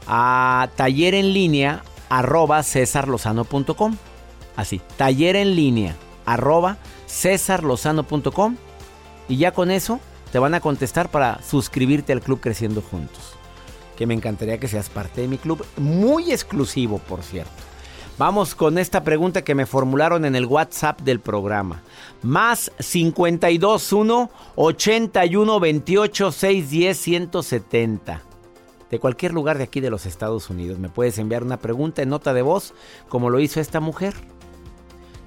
a 0.07 0.69
taller 0.77 1.15
en 1.15 1.33
línea 1.33 1.83
arroba 2.09 2.63
cesarlozano.com. 2.63 3.97
Así, 4.57 4.81
taller 4.97 5.37
en 5.37 5.57
línea 5.57 5.97
arroba 6.27 6.79
cesarlozano.com. 7.09 8.57
Y 9.29 9.37
ya 9.37 9.53
con 9.53 9.71
eso 9.71 10.01
te 10.33 10.39
van 10.39 10.55
a 10.55 10.61
contestar 10.61 11.11
para 11.11 11.41
suscribirte 11.43 12.13
al 12.13 12.21
club 12.21 12.41
Creciendo 12.41 12.83
Juntos. 12.83 13.35
Que 13.97 14.07
me 14.07 14.15
encantaría 14.15 14.59
que 14.59 14.69
seas 14.69 14.91
parte 14.91 15.21
de 15.21 15.29
mi 15.29 15.39
club, 15.39 15.65
muy 15.77 16.33
exclusivo 16.33 16.99
por 16.99 17.23
cierto. 17.23 17.53
Vamos 18.17 18.55
con 18.55 18.79
esta 18.79 19.03
pregunta 19.03 19.43
que 19.43 19.57
me 19.57 19.67
formularon 19.67 20.25
en 20.25 20.37
el 20.37 20.47
WhatsApp 20.47 21.01
del 21.01 21.19
programa. 21.19 21.83
Más 22.23 22.71
521 22.79 24.31
81 24.55 25.61
28 25.61 26.33
610 26.33 26.97
170. 26.97 28.34
De 28.95 29.01
cualquier 29.01 29.33
lugar 29.33 29.59
de 29.59 29.65
aquí 29.65 29.81
de 29.81 29.91
los 29.91 30.07
Estados 30.07 30.51
Unidos 30.51 30.79
me 30.79 30.89
puedes 30.89 31.19
enviar 31.19 31.43
una 31.43 31.57
pregunta 31.57 32.01
en 32.03 32.11
nota 32.11 32.33
de 32.33 32.43
voz, 32.43 32.75
como 33.09 33.29
lo 33.29 33.41
hizo 33.41 33.59
esta 33.59 33.81
mujer. 33.81 34.15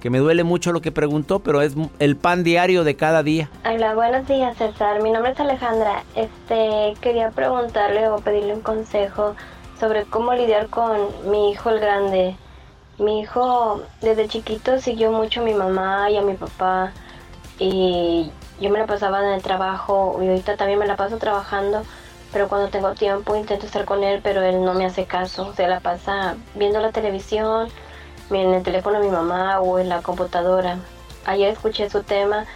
Que 0.00 0.08
me 0.08 0.20
duele 0.20 0.42
mucho 0.42 0.72
lo 0.72 0.80
que 0.80 0.90
preguntó, 0.90 1.40
pero 1.40 1.60
es 1.60 1.74
el 1.98 2.16
pan 2.16 2.44
diario 2.44 2.82
de 2.82 2.96
cada 2.96 3.22
día. 3.22 3.50
Hola, 3.66 3.94
buenos 3.94 4.26
días, 4.26 4.56
César. 4.56 5.02
Mi 5.02 5.10
nombre 5.10 5.32
es 5.32 5.40
Alejandra. 5.40 6.02
Este, 6.14 6.94
quería 7.02 7.30
preguntarle 7.30 8.08
o 8.08 8.16
pedirle 8.20 8.54
un 8.54 8.62
consejo 8.62 9.34
sobre 9.78 10.04
cómo 10.04 10.32
lidiar 10.32 10.68
con 10.70 10.96
mi 11.30 11.50
hijo 11.50 11.68
el 11.68 11.80
grande. 11.80 12.36
Mi 12.98 13.20
hijo 13.20 13.82
desde 14.00 14.28
chiquito 14.28 14.80
siguió 14.80 15.12
mucho 15.12 15.42
a 15.42 15.44
mi 15.44 15.52
mamá 15.52 16.10
y 16.10 16.16
a 16.16 16.22
mi 16.22 16.36
papá 16.36 16.94
y 17.58 18.30
yo 18.60 18.70
me 18.70 18.78
la 18.78 18.86
pasaba 18.86 19.20
en 19.20 19.34
el 19.34 19.42
trabajo 19.42 20.18
y 20.22 20.28
ahorita 20.28 20.56
también 20.56 20.78
me 20.78 20.86
la 20.86 20.96
paso 20.96 21.18
trabajando, 21.18 21.82
pero 22.32 22.48
cuando 22.48 22.68
tengo 22.68 22.92
tiempo 22.94 23.36
intento 23.36 23.66
estar 23.66 23.84
con 23.84 24.04
él, 24.04 24.20
pero 24.22 24.42
él 24.42 24.64
no 24.64 24.74
me 24.74 24.86
hace 24.86 25.06
caso, 25.06 25.54
se 25.54 25.66
la 25.66 25.80
pasa 25.80 26.36
viendo 26.54 26.80
la 26.80 26.92
televisión, 26.92 27.68
en 28.30 28.54
el 28.54 28.62
teléfono 28.62 28.98
de 28.98 29.06
mi 29.06 29.10
mamá 29.10 29.60
o 29.60 29.78
en 29.78 29.88
la 29.88 30.02
computadora. 30.02 30.78
Ayer 31.24 31.50
escuché 31.50 31.88
su 31.88 32.02
tema 32.02 32.46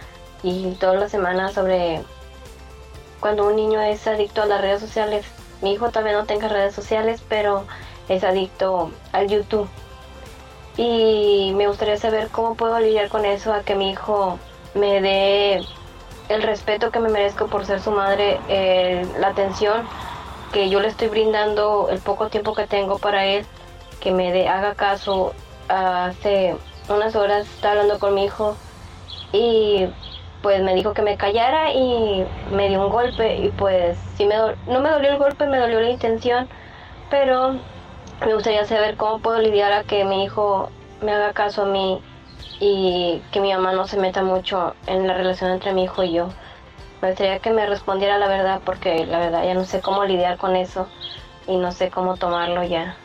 y 0.43 0.71
todas 0.73 0.99
las 0.99 1.11
semanas 1.11 1.53
sobre 1.53 2.03
cuando 3.19 3.47
un 3.47 3.55
niño 3.55 3.81
es 3.81 4.05
adicto 4.07 4.43
a 4.43 4.45
las 4.45 4.61
redes 4.61 4.81
sociales. 4.81 5.25
Mi 5.61 5.73
hijo 5.73 5.89
también 5.89 6.17
no 6.17 6.25
tenga 6.25 6.47
redes 6.47 6.75
sociales, 6.75 7.23
pero 7.27 7.65
es 8.09 8.23
adicto 8.23 8.91
al 9.11 9.27
YouTube 9.27 9.69
y 10.77 11.53
me 11.55 11.67
gustaría 11.67 11.97
saber 11.97 12.29
cómo 12.29 12.55
puedo 12.55 12.79
lidiar 12.79 13.09
con 13.09 13.25
eso, 13.25 13.53
a 13.53 13.61
que 13.61 13.75
mi 13.75 13.91
hijo 13.91 14.39
me 14.73 15.01
dé 15.01 15.65
el 16.29 16.41
respeto 16.41 16.91
que 16.91 16.99
me 16.99 17.09
merezco 17.09 17.47
por 17.47 17.65
ser 17.65 17.81
su 17.81 17.91
madre, 17.91 18.39
la 19.19 19.27
atención 19.27 19.87
que 20.53 20.69
yo 20.69 20.79
le 20.79 20.87
estoy 20.87 21.07
brindando, 21.07 21.89
el 21.89 21.99
poco 21.99 22.29
tiempo 22.29 22.53
que 22.53 22.67
tengo 22.67 22.99
para 22.99 23.25
él, 23.25 23.45
que 23.99 24.11
me 24.11 24.31
dé, 24.31 24.47
haga 24.47 24.75
caso. 24.75 25.33
Hace 25.67 26.55
unas 26.89 27.15
horas 27.15 27.47
estaba 27.47 27.73
hablando 27.73 27.97
con 27.97 28.13
mi 28.13 28.25
hijo 28.25 28.55
y 29.31 29.87
pues 30.41 30.61
me 30.61 30.75
dijo 30.75 30.93
que 30.93 31.01
me 31.01 31.15
callara 31.15 31.71
y 31.73 32.25
me 32.51 32.67
dio 32.67 32.85
un 32.85 32.91
golpe 32.91 33.37
y 33.37 33.49
pues 33.49 33.97
sí 34.17 34.25
me 34.25 34.35
no 34.67 34.81
me 34.81 34.89
dolió 34.89 35.11
el 35.11 35.17
golpe, 35.17 35.47
me 35.47 35.57
dolió 35.57 35.79
la 35.79 35.89
intención, 35.89 36.49
pero 37.09 37.55
me 38.25 38.33
gustaría 38.33 38.65
saber 38.65 38.97
cómo 38.97 39.19
puedo 39.19 39.39
lidiar 39.39 39.71
a 39.71 39.83
que 39.83 40.03
mi 40.03 40.25
hijo 40.25 40.69
me 41.01 41.13
haga 41.13 41.33
caso 41.33 41.63
a 41.63 41.65
mí 41.65 42.01
y 42.65 43.21
que 43.33 43.41
mi 43.41 43.51
mamá 43.51 43.73
no 43.73 43.85
se 43.87 43.97
meta 43.97 44.23
mucho 44.23 44.73
en 44.87 45.05
la 45.05 45.15
relación 45.15 45.51
entre 45.51 45.73
mi 45.73 45.83
hijo 45.83 46.01
y 46.01 46.13
yo. 46.13 46.29
Me 47.01 47.09
gustaría 47.09 47.39
que 47.39 47.51
me 47.51 47.65
respondiera 47.65 48.17
la 48.17 48.29
verdad 48.29 48.61
porque 48.63 49.05
la 49.05 49.19
verdad 49.19 49.43
ya 49.43 49.53
no 49.53 49.65
sé 49.65 49.81
cómo 49.81 50.05
lidiar 50.05 50.37
con 50.37 50.55
eso 50.55 50.87
y 51.45 51.57
no 51.57 51.73
sé 51.73 51.89
cómo 51.89 52.15
tomarlo 52.15 52.63
ya. 52.63 52.95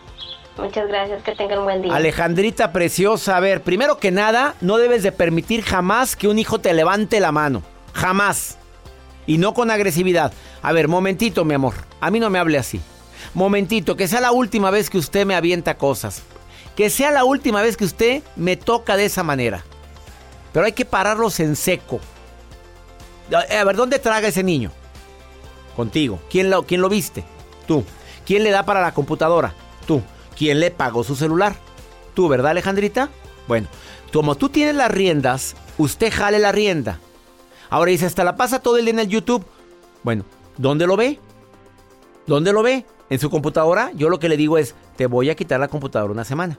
Muchas 0.59 0.87
gracias, 0.87 1.25
que 1.25 1.35
tengan 1.35 1.59
un 1.59 1.64
buen 1.64 1.83
día. 1.83 1.92
Alejandrita 1.92 2.73
preciosa, 2.73 3.37
a 3.37 3.40
ver, 3.40 3.62
primero 3.62 3.99
que 3.99 4.12
nada, 4.12 4.55
no 4.61 4.77
debes 4.77 5.03
de 5.03 5.11
permitir 5.11 5.62
jamás 5.62 6.14
que 6.14 6.29
un 6.29 6.38
hijo 6.38 6.61
te 6.61 6.73
levante 6.73 7.18
la 7.18 7.33
mano. 7.33 7.62
Jamás. 7.94 8.59
Y 9.27 9.38
no 9.38 9.55
con 9.55 9.73
agresividad. 9.73 10.33
A 10.62 10.71
ver, 10.71 10.87
momentito, 10.87 11.44
mi 11.44 11.55
amor. 11.55 11.75
A 12.01 12.12
mí 12.12 12.21
no 12.21 12.31
me 12.31 12.38
hable 12.38 12.59
así. 12.59 12.81
Momentito, 13.35 13.97
que 13.97 14.07
sea 14.07 14.21
la 14.21 14.31
última 14.31 14.71
vez 14.71 14.88
que 14.88 14.99
usted 14.99 15.27
me 15.27 15.35
avienta 15.35 15.77
cosas. 15.77 16.23
Que 16.79 16.91
sea 16.91 17.11
la 17.11 17.25
última 17.25 17.61
vez 17.61 17.77
que 17.77 17.85
usted 17.85 18.23
me 18.37 18.57
toca 18.57 18.97
de 18.97 19.07
esa 19.07 19.25
manera. 19.25 19.64
Pero 20.53 20.64
hay 20.64 20.71
que 20.71 20.85
pararlos 20.85 21.41
en 21.41 21.57
seco. 21.57 21.99
A 23.33 23.64
ver, 23.64 23.75
¿dónde 23.75 23.99
traga 23.99 24.29
ese 24.29 24.45
niño? 24.45 24.71
Contigo. 25.75 26.21
¿Quién 26.31 26.51
lo, 26.51 26.62
quién 26.62 26.81
lo 26.81 26.88
viste? 26.88 27.25
Tú. 27.67 27.83
¿Quién 28.25 28.45
le 28.45 28.53
da 28.53 28.62
para 28.62 28.81
la 28.81 28.95
computadora? 28.95 29.55
Tú. 29.88 30.03
¿Quién 30.37 30.61
le 30.61 30.71
pagó 30.71 31.03
su 31.03 31.17
celular? 31.17 31.57
Tú, 32.14 32.29
¿verdad, 32.29 32.53
Alejandrita? 32.53 33.09
Bueno, 33.49 33.67
como 34.12 34.37
tú 34.37 34.49
tienes 34.49 34.77
las 34.77 34.93
riendas, 34.93 35.57
usted 35.79 36.12
jale 36.14 36.38
la 36.38 36.53
rienda. 36.53 37.01
Ahora 37.71 37.91
dice, 37.91 38.07
hasta 38.07 38.23
la 38.23 38.37
pasa 38.37 38.62
todo 38.62 38.77
el 38.77 38.85
día 38.85 38.95
en 38.95 39.01
el 39.01 39.09
YouTube. 39.09 39.45
Bueno, 40.05 40.25
¿dónde 40.57 40.87
lo 40.87 40.97
ve? 40.97 41.19
¿Dónde 42.29 42.53
lo 42.53 42.62
ve? 42.62 42.87
En 43.11 43.18
su 43.18 43.31
computadora, 43.31 43.90
yo 43.94 44.09
lo 44.09 44.18
que 44.18 44.29
le 44.29 44.37
digo 44.37 44.59
es, 44.59 44.75
te 44.97 45.07
voy 45.07 45.31
a 45.31 45.35
quitar 45.35 45.61
la 45.61 45.68
computadora 45.68 46.12
una 46.12 46.25
semana. 46.25 46.59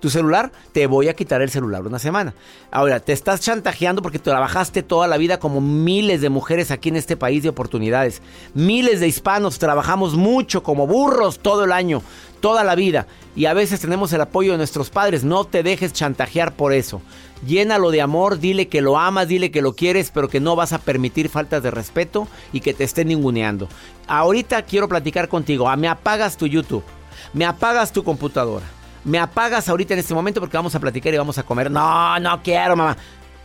Tu 0.00 0.10
celular, 0.10 0.52
te 0.72 0.86
voy 0.86 1.08
a 1.08 1.14
quitar 1.14 1.42
el 1.42 1.50
celular 1.50 1.86
una 1.86 1.98
semana. 1.98 2.34
Ahora, 2.70 3.00
te 3.00 3.12
estás 3.12 3.40
chantajeando 3.40 4.02
porque 4.02 4.18
trabajaste 4.18 4.82
toda 4.82 5.08
la 5.08 5.16
vida 5.16 5.38
como 5.38 5.60
miles 5.60 6.20
de 6.20 6.28
mujeres 6.30 6.70
aquí 6.70 6.88
en 6.88 6.96
este 6.96 7.16
país 7.16 7.42
de 7.42 7.48
oportunidades. 7.48 8.22
Miles 8.54 9.00
de 9.00 9.08
hispanos 9.08 9.58
trabajamos 9.58 10.14
mucho 10.14 10.62
como 10.62 10.86
burros 10.86 11.38
todo 11.38 11.64
el 11.64 11.72
año, 11.72 12.02
toda 12.40 12.64
la 12.64 12.74
vida. 12.74 13.06
Y 13.34 13.46
a 13.46 13.54
veces 13.54 13.80
tenemos 13.80 14.12
el 14.12 14.20
apoyo 14.20 14.52
de 14.52 14.58
nuestros 14.58 14.90
padres. 14.90 15.24
No 15.24 15.44
te 15.44 15.62
dejes 15.62 15.92
chantajear 15.92 16.54
por 16.54 16.72
eso. 16.72 17.00
Llénalo 17.46 17.90
de 17.90 18.02
amor, 18.02 18.40
dile 18.40 18.68
que 18.68 18.80
lo 18.80 18.98
amas, 18.98 19.28
dile 19.28 19.50
que 19.50 19.62
lo 19.62 19.74
quieres, 19.74 20.10
pero 20.10 20.28
que 20.28 20.40
no 20.40 20.56
vas 20.56 20.72
a 20.72 20.78
permitir 20.78 21.28
faltas 21.28 21.62
de 21.62 21.70
respeto 21.70 22.26
y 22.52 22.60
que 22.60 22.74
te 22.74 22.84
estén 22.84 23.08
ninguneando. 23.08 23.68
Ahorita 24.08 24.62
quiero 24.62 24.88
platicar 24.88 25.28
contigo. 25.28 25.68
Ah, 25.68 25.76
me 25.76 25.88
apagas 25.88 26.36
tu 26.36 26.46
YouTube, 26.46 26.82
me 27.32 27.44
apagas 27.44 27.92
tu 27.92 28.02
computadora, 28.02 28.66
me 29.08 29.18
apagas 29.18 29.68
ahorita 29.68 29.94
en 29.94 30.00
este 30.00 30.14
momento 30.14 30.40
porque 30.40 30.56
vamos 30.56 30.74
a 30.74 30.80
platicar 30.80 31.12
y 31.12 31.18
vamos 31.18 31.38
a 31.38 31.42
comer. 31.42 31.70
No, 31.70 32.18
no 32.20 32.42
quiero, 32.42 32.76
mamá. 32.76 32.96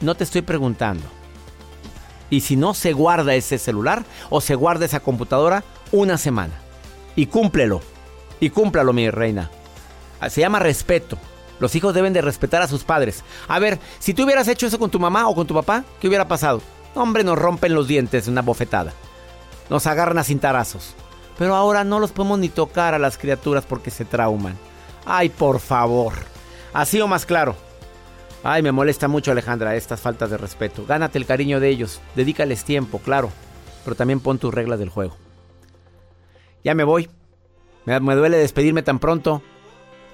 No 0.01 0.13
te 0.15 0.25
estoy 0.25 0.41
preguntando. 0.41 1.03
Y 2.29 2.41
si 2.41 2.55
no, 2.55 2.73
se 2.73 2.93
guarda 2.93 3.33
ese 3.33 3.57
celular 3.57 4.03
o 4.29 4.41
se 4.41 4.55
guarda 4.55 4.85
esa 4.85 4.99
computadora 4.99 5.63
una 5.91 6.17
semana. 6.17 6.53
Y 7.15 7.27
cúmplelo. 7.27 7.81
Y 8.39 8.49
cúmplalo, 8.49 8.91
mi 8.91 9.09
reina. 9.09 9.49
Ah, 10.19 10.29
se 10.29 10.41
llama 10.41 10.59
respeto. 10.59 11.17
Los 11.59 11.75
hijos 11.75 11.93
deben 11.93 12.11
de 12.11 12.21
respetar 12.21 12.61
a 12.61 12.67
sus 12.67 12.83
padres. 12.83 13.23
A 13.47 13.59
ver, 13.59 13.79
si 13.99 14.13
tú 14.13 14.23
hubieras 14.23 14.47
hecho 14.49 14.67
eso 14.67 14.79
con 14.79 14.89
tu 14.89 14.99
mamá 14.99 15.29
o 15.29 15.35
con 15.35 15.47
tu 15.47 15.53
papá, 15.53 15.85
¿qué 16.01 16.07
hubiera 16.07 16.27
pasado? 16.27 16.61
Hombre, 16.95 17.23
nos 17.23 17.37
rompen 17.37 17.73
los 17.73 17.87
dientes 17.87 18.27
una 18.27 18.41
bofetada. 18.41 18.91
Nos 19.69 19.87
agarran 19.87 20.17
a 20.17 20.23
cintarazos. 20.23 20.93
Pero 21.37 21.55
ahora 21.55 21.83
no 21.83 21.99
los 21.99 22.11
podemos 22.11 22.39
ni 22.39 22.49
tocar 22.49 22.93
a 22.93 22.99
las 22.99 23.17
criaturas 23.17 23.65
porque 23.65 23.91
se 23.91 24.05
trauman. 24.05 24.57
Ay, 25.05 25.29
por 25.29 25.59
favor. 25.59 26.13
Así 26.73 26.99
o 27.01 27.07
más 27.07 27.25
claro. 27.25 27.55
Ay, 28.43 28.61
me 28.61 28.71
molesta 28.71 29.07
mucho 29.07 29.31
Alejandra 29.31 29.75
estas 29.75 30.01
faltas 30.01 30.29
de 30.29 30.37
respeto. 30.37 30.85
Gánate 30.85 31.17
el 31.17 31.25
cariño 31.25 31.59
de 31.59 31.69
ellos. 31.69 32.01
Dedícales 32.15 32.65
tiempo, 32.65 32.99
claro. 32.99 33.31
Pero 33.83 33.95
también 33.95 34.19
pon 34.19 34.37
tus 34.37 34.53
reglas 34.53 34.79
del 34.79 34.89
juego. 34.89 35.15
Ya 36.63 36.75
me 36.75 36.83
voy. 36.83 37.09
Me, 37.85 37.99
duele 37.99 38.37
despedirme 38.37 38.83
tan 38.83 38.99
pronto. 38.99 39.41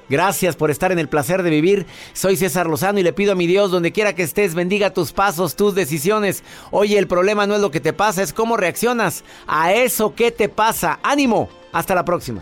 Gracias 0.09 0.55
por 0.55 0.71
estar 0.71 0.91
en 0.91 0.97
el 0.97 1.07
placer 1.07 1.43
de 1.43 1.51
vivir. 1.51 1.85
Soy 2.13 2.35
César 2.35 2.67
Lozano 2.67 2.99
y 2.99 3.03
le 3.03 3.13
pido 3.13 3.33
a 3.33 3.35
mi 3.35 3.45
Dios, 3.45 3.69
donde 3.69 3.91
quiera 3.91 4.15
que 4.15 4.23
estés, 4.23 4.55
bendiga 4.55 4.91
tus 4.91 5.11
pasos, 5.11 5.55
tus 5.55 5.75
decisiones. 5.75 6.43
Oye, 6.71 6.97
el 6.97 7.07
problema 7.07 7.45
no 7.45 7.55
es 7.55 7.61
lo 7.61 7.69
que 7.69 7.79
te 7.79 7.93
pasa, 7.93 8.23
es 8.23 8.33
cómo 8.33 8.57
reaccionas 8.57 9.23
a 9.45 9.73
eso 9.73 10.15
que 10.15 10.31
te 10.31 10.49
pasa. 10.49 10.99
Ánimo. 11.03 11.49
Hasta 11.71 11.93
la 11.93 12.05
próxima. 12.05 12.41